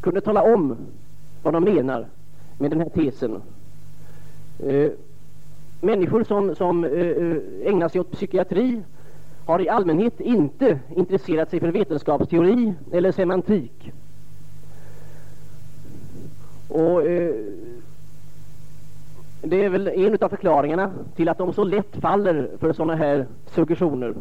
kunde 0.00 0.20
tala 0.20 0.54
om 0.54 0.76
vad 1.42 1.54
de 1.54 1.64
menar 1.64 2.06
med 2.58 2.70
den 2.70 2.80
här 2.80 2.88
tesen. 2.88 3.42
Eh, 4.58 4.90
människor 5.80 6.24
som, 6.24 6.54
som 6.54 6.84
eh, 6.84 6.90
eh, 6.90 7.36
ägnar 7.64 7.88
sig 7.88 8.00
åt 8.00 8.12
psykiatri 8.12 8.82
har 9.46 9.60
i 9.60 9.68
allmänhet 9.68 10.20
inte 10.20 10.78
intresserat 10.96 11.50
sig 11.50 11.60
för 11.60 11.68
vetenskapsteori 11.68 12.74
eller 12.92 13.12
semantik. 13.12 13.92
Och 16.68 17.06
eh, 17.06 17.34
det 19.42 19.64
är 19.64 19.68
väl 19.68 19.88
en 19.88 20.18
av 20.20 20.28
förklaringarna 20.28 20.92
till 21.16 21.28
att 21.28 21.38
de 21.38 21.52
så 21.52 21.64
lätt 21.64 21.96
faller 21.96 22.50
för 22.58 22.72
sådana 22.72 22.94
här 22.94 23.26
suggestioner. 23.46 24.14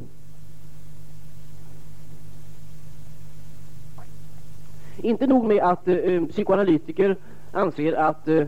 Inte 4.97 5.27
nog 5.27 5.45
med 5.45 5.63
att 5.63 5.87
eh, 5.87 5.95
eh 5.95 6.25
psykoanalytiker 6.25 7.15
anser 7.51 7.93
att 7.93 8.27
eh, 8.27 8.43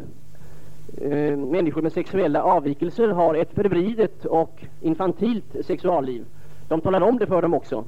Eh, 0.98 1.38
människor 1.38 1.82
med 1.82 1.94
sexuella 1.94 2.44
avvikelser 2.44 3.08
har 3.08 3.36
ett 3.36 3.54
förvridet 3.54 4.26
och 4.26 4.64
infantilt 4.82 5.66
sexualliv. 5.66 6.26
De 6.68 6.82
talar 6.82 7.02
om 7.02 7.18
det 7.18 7.28
för 7.28 7.42
dem 7.42 7.54
också. 7.54 7.84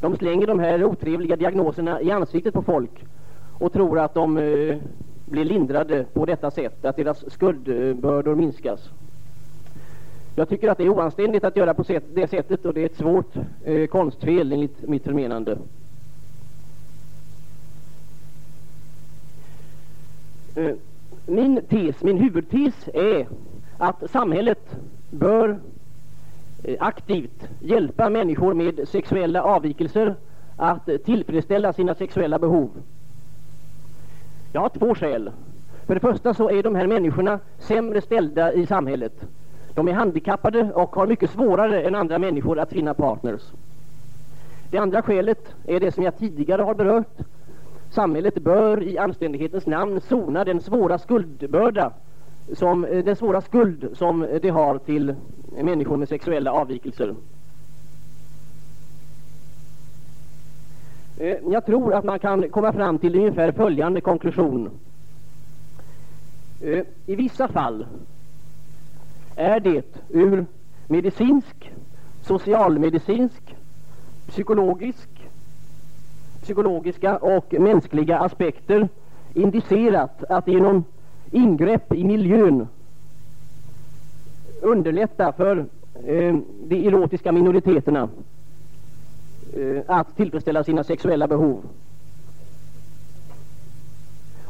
De 0.00 0.16
slänger 0.16 0.46
de 0.46 0.58
här 0.58 0.84
otrevliga 0.84 1.36
diagnoserna 1.36 2.00
i 2.00 2.10
ansiktet 2.10 2.54
på 2.54 2.62
folk 2.62 3.04
och 3.58 3.72
tror 3.72 3.98
att 3.98 4.14
de 4.14 4.38
eh, 4.38 4.76
blir 5.24 5.44
lindrade 5.44 6.04
på 6.12 6.24
detta 6.24 6.50
sätt, 6.50 6.84
att 6.84 6.96
deras 6.96 7.32
skuldbördor 7.32 8.34
minskas. 8.34 8.90
Jag 10.34 10.48
tycker 10.48 10.68
att 10.68 10.78
det 10.78 10.84
är 10.84 10.88
oanständigt 10.88 11.44
att 11.44 11.56
göra 11.56 11.74
på 11.74 11.84
det 12.14 12.30
sättet 12.30 12.64
och 12.64 12.74
det 12.74 12.80
är 12.80 12.86
ett 12.86 12.96
svårt 12.96 13.36
eh, 13.64 13.86
konstfel 13.86 14.52
enligt 14.52 14.88
mitt 14.88 15.04
förmenande. 15.04 15.58
Eh, 20.54 20.74
min 21.26 21.60
tes, 21.68 22.02
min 22.02 22.18
huvudtes 22.18 22.88
är 22.94 23.26
att 23.78 24.10
samhället 24.10 24.76
bör 25.10 25.58
eh, 26.64 26.76
aktivt 26.80 27.48
hjälpa 27.60 28.10
människor 28.10 28.54
med 28.54 28.88
sexuella 28.88 29.42
avvikelser 29.42 30.14
att 30.56 30.88
tillfredsställa 31.04 31.72
sina 31.72 31.94
sexuella 31.94 32.38
behov. 32.38 32.70
Jag 34.52 34.60
har 34.60 34.68
två 34.68 34.94
skäl. 34.94 35.30
För 35.86 35.94
det 35.94 36.00
första 36.00 36.34
så 36.34 36.50
är 36.50 36.62
de 36.62 36.74
här 36.74 36.86
människorna 36.86 37.38
sämre 37.58 38.00
ställda 38.00 38.52
i 38.52 38.66
samhället. 38.66 39.12
De 39.74 39.88
är 39.88 39.92
handikappade 39.92 40.72
och 40.74 40.96
har 40.96 41.06
mycket 41.06 41.30
svårare 41.30 41.82
än 41.82 41.94
andra 41.94 42.18
människor 42.18 42.58
att 42.58 42.72
finna 42.72 42.94
partners. 42.94 43.42
Det 44.70 44.78
andra 44.78 45.02
skälet 45.02 45.54
är 45.66 45.80
det 45.80 45.92
som 45.92 46.04
jag 46.04 46.18
tidigare 46.18 46.62
har 46.62 46.74
berört. 46.74 47.16
Samhället 47.90 48.34
bör 48.34 48.82
i 48.82 48.98
anständighetens 48.98 49.66
namn 49.66 50.00
sona 50.00 50.44
den 50.44 50.60
svåra 50.60 50.98
skuldbörda 50.98 51.92
som, 52.54 52.84
eh, 52.84 53.04
den 53.04 53.16
svåra 53.16 53.40
skuld 53.40 53.88
som 53.94 54.26
det 54.42 54.48
har 54.48 54.78
till 54.78 55.14
människor 55.62 55.96
med 55.96 56.08
sexuella 56.08 56.52
avvikelser. 56.52 57.14
Eh, 61.18 61.36
jag 61.50 61.66
tror 61.66 61.94
att 61.94 62.04
man 62.04 62.18
kan 62.18 62.50
komma 62.50 62.72
fram 62.72 62.98
till 62.98 63.16
ungefär 63.16 63.52
följande 63.52 64.00
konklusion. 64.00 64.70
Eh, 66.60 66.84
I 67.06 67.16
vissa 67.16 67.48
fall 67.48 67.86
är 69.36 69.60
det 69.60 69.96
ur 70.08 70.46
medicinsk, 70.86 71.72
socialmedicinsk, 72.22 73.56
psykologisk, 74.28 75.08
psykologiska 76.46 77.16
och 77.16 77.54
mänskliga 77.58 78.18
aspekter 78.18 78.88
indicerat 79.34 80.24
att 80.28 80.48
genom 80.48 80.84
ingrepp 81.30 81.94
i 81.94 82.04
miljön 82.04 82.68
underlätta 84.60 85.32
för 85.32 85.66
eh, 86.04 86.36
de 86.64 86.86
erotiska 86.88 87.32
minoriteterna 87.32 88.08
eh, 89.56 89.82
att 89.86 90.16
tillfredsställa 90.16 90.64
sina 90.64 90.84
sexuella 90.84 91.26
behov. 91.28 91.62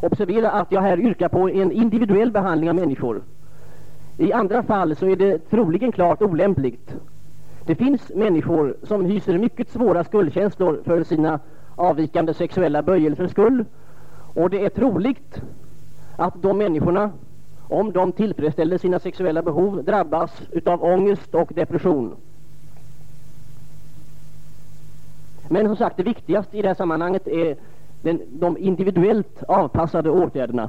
Observera 0.01 0.51
att 0.51 0.73
jag 0.73 0.81
här 0.83 1.01
yrkar 1.01 1.29
på 1.29 1.51
en 1.51 1.73
individuell 1.73 2.31
behandling 2.31 2.71
av 2.71 2.77
människor. 2.77 3.23
I 4.19 4.33
andra 4.33 4.63
fall 4.63 4.97
så 4.97 5.07
är 5.07 5.17
det 5.17 5.39
troligen 5.51 5.93
klart 5.93 6.23
olämpligt. 6.23 6.95
Det 7.67 7.75
finns 7.75 8.13
människor 8.15 8.77
som 8.83 9.05
hyser 9.05 9.39
mycket 9.39 9.71
svåra 9.71 10.05
skuldkänslor 10.05 10.81
för 10.85 11.05
sina 11.05 11.41
avvikande 11.77 12.35
sexuella 12.35 12.83
böjelsers 12.83 13.31
skull 13.31 13.65
och 14.35 14.51
det 14.51 14.65
är 14.65 14.69
troligt 14.69 15.41
att 16.17 16.43
de 16.43 16.59
människorna, 16.59 17.11
om 17.69 17.93
de 17.93 18.13
tillfredsställer 18.13 18.79
sina 18.79 18.99
sexuella 18.99 19.43
behov, 19.43 19.85
drabbas 19.85 20.43
utav 20.53 20.85
ångest 20.85 21.35
och 21.35 21.53
depression. 21.55 22.17
Men 25.49 25.67
som 25.67 25.77
sagt, 25.77 25.97
det 25.97 26.03
viktigaste 26.03 26.59
i 26.59 26.63
det 26.63 26.69
här 26.69 26.75
sammanhanget 26.75 27.27
är 27.29 27.57
den, 28.03 28.21
de 28.31 28.59
individuellt 28.59 29.43
avpassade 29.49 30.11
åtgärderna. 30.11 30.69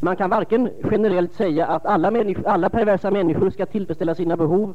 Man 0.00 0.16
kan 0.16 0.30
varken 0.30 0.70
generellt 0.90 1.34
säga 1.34 1.66
att 1.66 1.86
alla, 1.86 2.12
alla 2.46 2.70
perversa 2.70 3.10
människor 3.10 3.50
ska 3.50 3.66
tillfredsställa 3.66 4.14
sina 4.14 4.36
behov, 4.36 4.74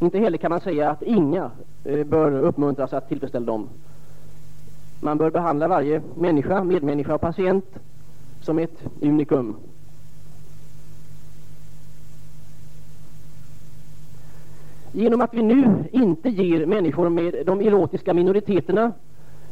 inte 0.00 0.18
heller 0.18 0.38
kan 0.38 0.50
man 0.50 0.60
säga 0.60 0.90
att 0.90 1.02
inga 1.02 1.50
eh, 1.84 2.04
bör 2.04 2.32
uppmuntras 2.32 2.92
att 2.92 3.08
tillfredsställa 3.08 3.46
dem. 3.46 3.68
Man 5.00 5.18
bör 5.18 5.30
behandla 5.30 5.68
varje 5.68 6.02
människa, 6.14 6.64
medmänniska 6.64 7.14
och 7.14 7.20
patient 7.20 7.64
som 8.40 8.58
ett 8.58 8.82
unikum. 9.00 9.56
Genom 14.92 15.20
att 15.20 15.34
vi 15.34 15.42
nu 15.42 15.84
inte 15.92 16.28
ger 16.28 16.66
människor 16.66 17.08
med 17.08 17.34
de 17.46 17.60
erotiska 17.60 18.14
minoriteterna 18.14 18.92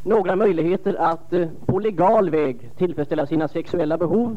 några 0.03 0.37
möjligheter 0.37 0.95
att 0.95 1.33
eh, 1.33 1.49
på 1.67 1.79
legal 1.79 2.31
väg 2.31 2.71
tillfredsställa 2.77 3.27
sina 3.27 3.49
sexuella 3.49 3.99
behov 3.99 4.37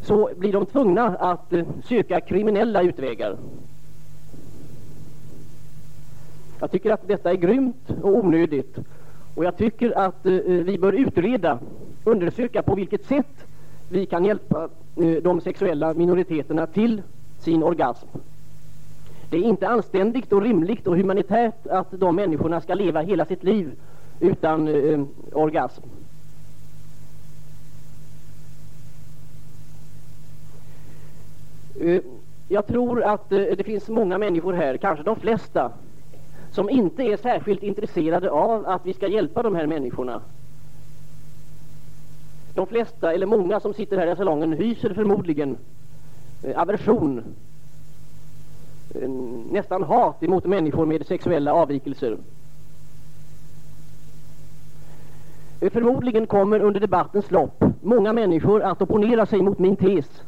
så 0.00 0.30
blir 0.36 0.52
de 0.52 0.66
tvungna 0.66 1.06
att 1.06 1.52
eh, 1.52 1.64
söka 1.84 2.20
kriminella 2.20 2.82
utvägar. 2.82 3.36
Jag 6.60 6.70
tycker 6.70 6.90
att 6.90 7.08
detta 7.08 7.30
är 7.30 7.36
grymt 7.36 7.90
och 8.02 8.14
onödigt 8.14 8.78
och 9.34 9.44
jag 9.44 9.56
tycker 9.56 9.98
att 9.98 10.26
eh, 10.26 10.34
eh 10.34 10.64
vi 10.64 10.78
bör 10.78 10.92
utreda, 10.92 11.58
undersöka 12.04 12.62
på 12.62 12.74
vilket 12.74 13.04
sätt 13.04 13.46
vi 13.88 14.06
kan 14.06 14.24
hjälpa 14.24 14.68
eh, 14.96 15.22
de 15.22 15.40
sexuella 15.40 15.94
minoriteterna 15.94 16.66
till 16.66 17.02
sin 17.38 17.62
orgasm. 17.62 18.06
Det 19.30 19.36
är 19.36 19.42
inte 19.42 19.68
anständigt 19.68 20.32
och 20.32 20.42
rimligt 20.42 20.86
och 20.86 20.96
humanitärt 20.96 21.66
att 21.66 21.90
de 21.90 22.16
människorna 22.16 22.60
ska 22.60 22.74
leva 22.74 23.00
hela 23.00 23.24
sitt 23.24 23.44
liv 23.44 23.72
utan 24.20 24.68
eh, 24.68 24.74
eh 24.74 25.00
orgasm. 25.32 25.82
Jag 32.48 32.66
tror 32.66 33.02
att 33.02 33.30
det 33.30 33.66
finns 33.66 33.88
många 33.88 34.18
människor 34.18 34.52
här, 34.52 34.76
kanske 34.76 35.04
de 35.04 35.16
flesta, 35.16 35.72
som 36.52 36.70
inte 36.70 37.02
är 37.02 37.16
särskilt 37.16 37.62
intresserade 37.62 38.30
av 38.30 38.66
att 38.66 38.86
vi 38.86 38.92
ska 38.92 39.08
hjälpa 39.08 39.42
de 39.42 39.54
här 39.54 39.66
människorna. 39.66 40.20
De 42.54 42.66
flesta, 42.66 43.12
eller 43.12 43.26
många 43.26 43.60
som 43.60 43.74
sitter 43.74 43.98
här 43.98 44.12
i 44.12 44.16
salongen, 44.16 44.52
hyser 44.52 44.94
förmodligen 44.94 45.56
eh, 46.42 46.60
aversion, 46.60 47.22
eh, 48.94 49.08
nästan 49.50 49.82
hat 49.82 50.22
emot 50.22 50.44
människor 50.44 50.86
med 50.86 51.06
sexuella 51.06 51.52
avvikelser. 51.52 52.16
Eh, 55.60 55.70
förmodligen 55.70 56.26
kommer 56.26 56.60
under 56.60 56.80
debattens 56.80 57.30
lopp 57.30 57.64
många 57.80 58.12
människor 58.12 58.62
att 58.62 58.82
opponera 58.82 59.26
sig 59.26 59.42
mot 59.42 59.58
min 59.58 59.76
tes 59.76 60.22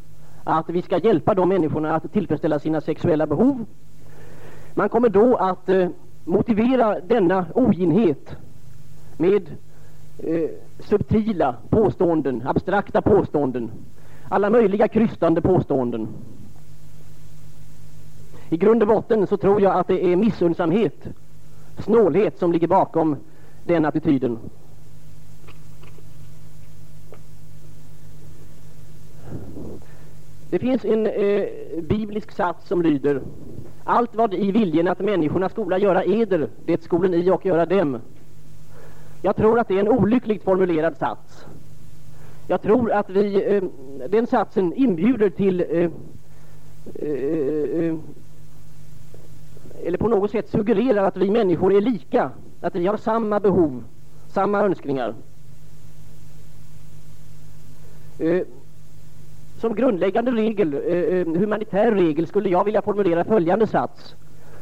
att 0.45 0.71
vi 0.71 0.83
ska 0.83 0.99
hjälpa 0.99 1.35
de 1.35 1.49
människorna 1.49 1.95
att 1.95 2.13
tillfredsställa 2.13 2.59
sina 2.59 2.81
sexuella 2.81 3.27
behov. 3.27 3.65
Man 4.75 4.89
kommer 4.89 5.09
då 5.09 5.37
att 5.37 5.69
motivera 6.25 7.01
denna 7.01 7.47
oginhet 7.55 8.37
med 9.17 9.51
eh, 10.19 10.51
subtila 10.79 11.57
påståenden, 11.71 12.43
abstrakta 12.47 13.03
påståenden, 13.03 13.71
alla 14.29 14.51
möjliga 14.51 14.89
krystande 14.89 15.41
påståenden. 15.41 16.09
I 18.51 18.57
grund 18.57 18.83
och 18.83 18.89
botten 18.89 19.27
så 19.27 19.37
tror 19.37 19.61
jag 19.61 19.77
att 19.77 19.89
det 19.89 20.05
är 20.13 20.17
missundsamhet, 20.17 21.07
snålhet 21.79 22.39
som 22.39 22.53
ligger 22.53 22.69
bakom 22.69 23.17
den 23.65 23.85
attityden. 23.85 24.39
Det 30.51 30.59
finns 30.59 30.85
en 30.85 31.07
eh, 31.07 31.49
biblisk 31.83 32.31
sats 32.31 32.69
som 32.69 32.83
lyder 32.83 33.23
allt 33.85 34.15
vad 34.15 34.35
i 34.35 34.53
viljen 34.53 34.89
att 34.89 35.01
människorna 35.01 35.49
skola 35.49 35.79
göra 35.79 36.05
eder, 36.05 36.49
det 36.65 36.83
skolen 36.83 37.15
i 37.15 37.31
och 37.31 37.47
göra 37.47 37.67
dem. 37.67 37.99
Jag 39.23 39.37
tror 39.37 39.59
att 39.59 39.69
det 39.69 39.75
är 39.75 39.81
en 39.81 39.89
olyckligt 39.89 40.45
formulerad 40.45 40.97
sats. 40.97 41.47
Jag 42.47 42.63
tror 42.63 42.93
att 42.93 43.11
vi, 43.11 43.55
eh, 43.57 43.63
den 44.09 44.27
satsen 44.27 44.73
inbjuder 44.73 45.31
till 45.31 45.61
eh, 45.61 45.91
eh, 46.95 47.89
eh 47.89 47.95
eller 49.85 49.99
på 49.99 50.09
något 50.09 50.31
sätt 50.31 50.49
suggererar 50.49 51.05
att 51.05 51.17
vi 51.17 51.31
människor 51.31 51.75
är 51.75 51.81
lika, 51.81 52.31
att 52.61 52.75
vi 52.75 52.87
har 52.87 52.97
samma 52.97 53.41
behov, 53.41 53.85
samma 54.29 54.61
önskningar. 54.61 55.15
Eh, 58.19 58.43
som 59.63 59.75
grundläggande 59.75 60.31
regel, 60.31 60.75
eh, 60.75 60.81
eh, 60.81 61.27
humanitär 61.27 61.93
regel, 61.93 62.27
skulle 62.27 62.49
jag 62.49 62.65
vilja 62.65 62.83
formulera 62.83 63.25
följande 63.25 63.67
sats. 63.67 64.15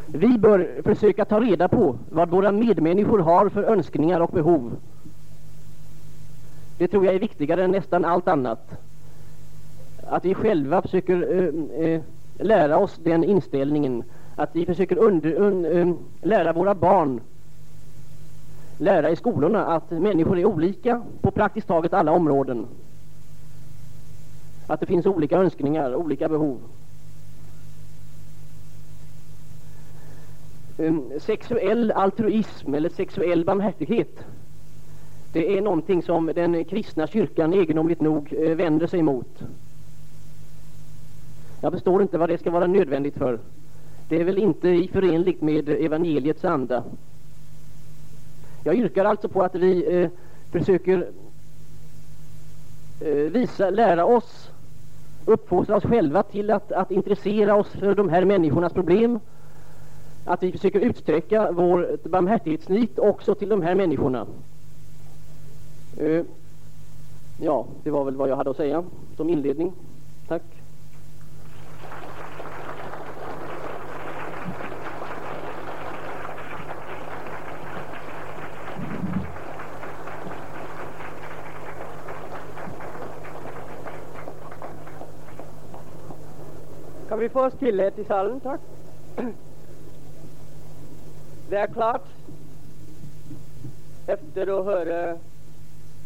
Vi 0.06 0.38
bör 0.38 0.82
försöka 0.84 1.24
ta 1.24 1.40
reda 1.40 1.68
på 1.68 1.98
vad 2.10 2.30
våra 2.30 2.52
medmänniskor 2.52 3.18
har 3.18 3.48
för 3.48 3.62
önskningar 3.62 4.20
och 4.20 4.30
behov. 4.30 4.76
Det 6.78 6.88
tror 6.88 7.04
jag 7.04 7.14
är 7.14 7.18
viktigare 7.18 7.64
än 7.64 7.70
nästan 7.70 8.04
allt 8.04 8.28
annat. 8.28 8.70
Att 10.06 10.24
vi 10.24 10.34
själva 10.34 10.82
försöker 10.82 11.38
eh, 11.38 11.86
eh, 11.86 12.00
lära 12.38 12.78
oss 12.78 13.00
den 13.04 13.24
inställningen. 13.24 14.02
Att 14.36 14.50
vi 14.52 14.66
försöker 14.66 14.98
under, 14.98 15.34
un, 15.34 15.64
eh, 15.64 15.94
lära 16.22 16.52
våra 16.52 16.74
barn, 16.74 17.20
lära 18.78 19.10
i 19.10 19.16
skolorna 19.16 19.66
att 19.66 19.90
människor 19.90 20.38
är 20.38 20.44
olika 20.44 21.02
på 21.20 21.30
praktiskt 21.30 21.68
taget 21.68 21.94
alla 21.94 22.12
områden 22.12 22.66
att 24.70 24.80
det 24.80 24.86
finns 24.86 25.06
olika 25.06 25.36
önskningar, 25.36 25.94
olika 25.94 26.28
behov. 26.28 26.58
Ehm, 30.78 31.10
sexuell 31.20 31.90
altruism 31.90 32.74
eller 32.74 32.88
sexuell 32.88 33.44
barmhärtighet 33.44 34.24
det 35.32 35.58
är 35.58 35.62
någonting 35.62 36.02
som 36.02 36.26
den 36.26 36.64
kristna 36.64 37.06
kyrkan 37.06 37.54
egendomligt 37.54 38.00
nog 38.00 38.32
eh, 38.32 38.56
vänder 38.56 38.86
sig 38.86 39.00
emot. 39.00 39.42
Jag 41.60 41.72
förstår 41.72 42.02
inte 42.02 42.18
vad 42.18 42.28
det 42.28 42.38
ska 42.38 42.50
vara 42.50 42.66
nödvändigt 42.66 43.14
för. 43.14 43.38
Det 44.08 44.20
är 44.20 44.24
väl 44.24 44.38
inte 44.38 44.88
förenligt 44.92 45.42
med 45.42 45.68
evangeliets 45.68 46.44
anda. 46.44 46.84
Jag 48.64 48.74
yrkar 48.74 49.04
alltså 49.04 49.28
på 49.28 49.42
att 49.42 49.54
vi 49.54 50.02
eh, 50.02 50.10
försöker 50.52 51.08
eh, 53.00 53.14
visa, 53.14 53.70
lära 53.70 54.04
oss, 54.04 54.49
uppfostra 55.24 55.76
oss 55.76 55.84
själva 55.84 56.22
till 56.22 56.50
att, 56.50 56.72
att 56.72 56.90
intressera 56.90 57.56
oss 57.56 57.68
för 57.68 57.94
de 57.94 58.08
här 58.08 58.24
människornas 58.24 58.72
problem. 58.72 59.20
Att 60.24 60.42
vi 60.42 60.52
försöker 60.52 60.80
utsträcka 60.80 61.52
vår 61.52 62.08
barmhärtighetsnit 62.08 62.98
också 62.98 63.34
till 63.34 63.48
de 63.48 63.62
här 63.62 63.74
människorna. 63.74 64.26
Eh, 65.96 66.22
ja, 67.40 67.66
det 67.82 67.90
var 67.90 68.04
väl 68.04 68.16
vad 68.16 68.28
jag 68.28 68.36
hade 68.36 68.50
att 68.50 68.56
säga 68.56 68.84
som 69.16 69.30
inledning. 69.30 69.72
Tack. 70.28 70.42
Kan 87.09 87.09
vi 87.20 87.28
få 87.28 87.50
stillhet 87.50 87.98
eh, 87.98 88.04
i 88.04 88.06
salen, 88.06 88.40
tack? 88.40 88.60
Det 91.48 91.56
är 91.56 91.66
klart, 91.66 92.06
efter 94.06 94.58
att 94.60 94.64
höra 94.64 95.18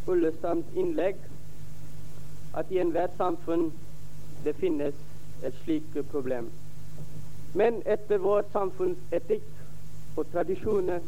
Ullestams 0.07 0.65
inlägg, 0.75 1.17
att 2.53 2.73
i 2.73 2.79
enhver 2.79 3.01
världssamfund 3.01 3.73
det 4.45 4.53
finnes 4.53 4.95
ett 5.43 5.55
slikt 5.65 6.11
problem. 6.11 6.51
Men 7.53 7.83
efter 7.85 8.19
vårt 8.19 8.53
samfunds 8.53 9.01
etik 9.11 9.45
och 10.15 10.33
traditioner 10.33 11.01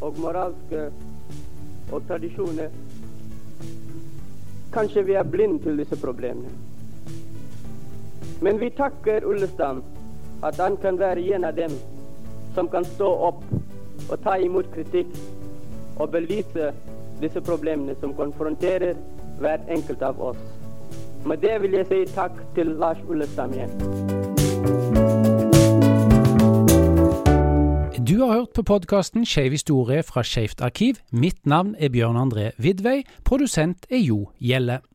och 0.00 0.18
moralska 0.18 0.90
och 1.90 2.06
traditioner 2.06 2.70
kanske 4.72 5.02
vi 5.02 5.14
är 5.14 5.24
blind 5.24 5.62
till 5.62 5.76
dessa 5.76 5.96
problem. 5.96 6.46
Men 8.44 8.58
vi 8.58 8.70
tackar 8.70 9.24
Ullestam 9.24 9.82
att 10.40 10.58
han 10.58 10.76
kan 10.76 10.96
vara 10.96 11.18
en 11.18 11.44
av 11.44 11.54
dem 11.54 11.70
som 12.54 12.68
kan 12.68 12.84
stå 12.84 13.28
upp 13.28 13.44
och 14.10 14.22
ta 14.22 14.36
emot 14.36 14.74
kritik 14.74 15.06
och 15.96 16.08
belysa 16.08 16.72
dessa 17.20 17.40
problem 17.40 17.90
som 18.00 18.12
konfronterar 18.14 18.94
var 19.40 19.60
enkelt 19.68 20.02
av 20.02 20.22
oss. 20.22 20.36
Med 21.26 21.38
det 21.38 21.58
vill 21.58 21.72
jag 21.72 21.86
säga 21.86 22.06
tack 22.06 22.32
till 22.54 22.68
Lars 22.78 22.98
Ullestam 23.08 23.52
igen. 23.54 23.70
Du 28.06 28.18
har 28.18 28.32
hørt 28.32 28.52
på 28.52 28.62
podkasten 28.62 29.24
Skeiv 29.26 29.52
historie 29.52 30.02
fra 30.02 30.22
Skeivt 30.22 30.60
arkiv. 30.60 31.00
Mitt 31.10 31.46
navn 31.46 31.72
er 31.78 31.88
Bjørn 31.88 32.16
André 32.20 32.50
Vidvei. 32.58 33.06
Produsent 33.24 33.86
er 33.88 34.04
Jo 34.04 34.26
Gjelle. 34.38 34.84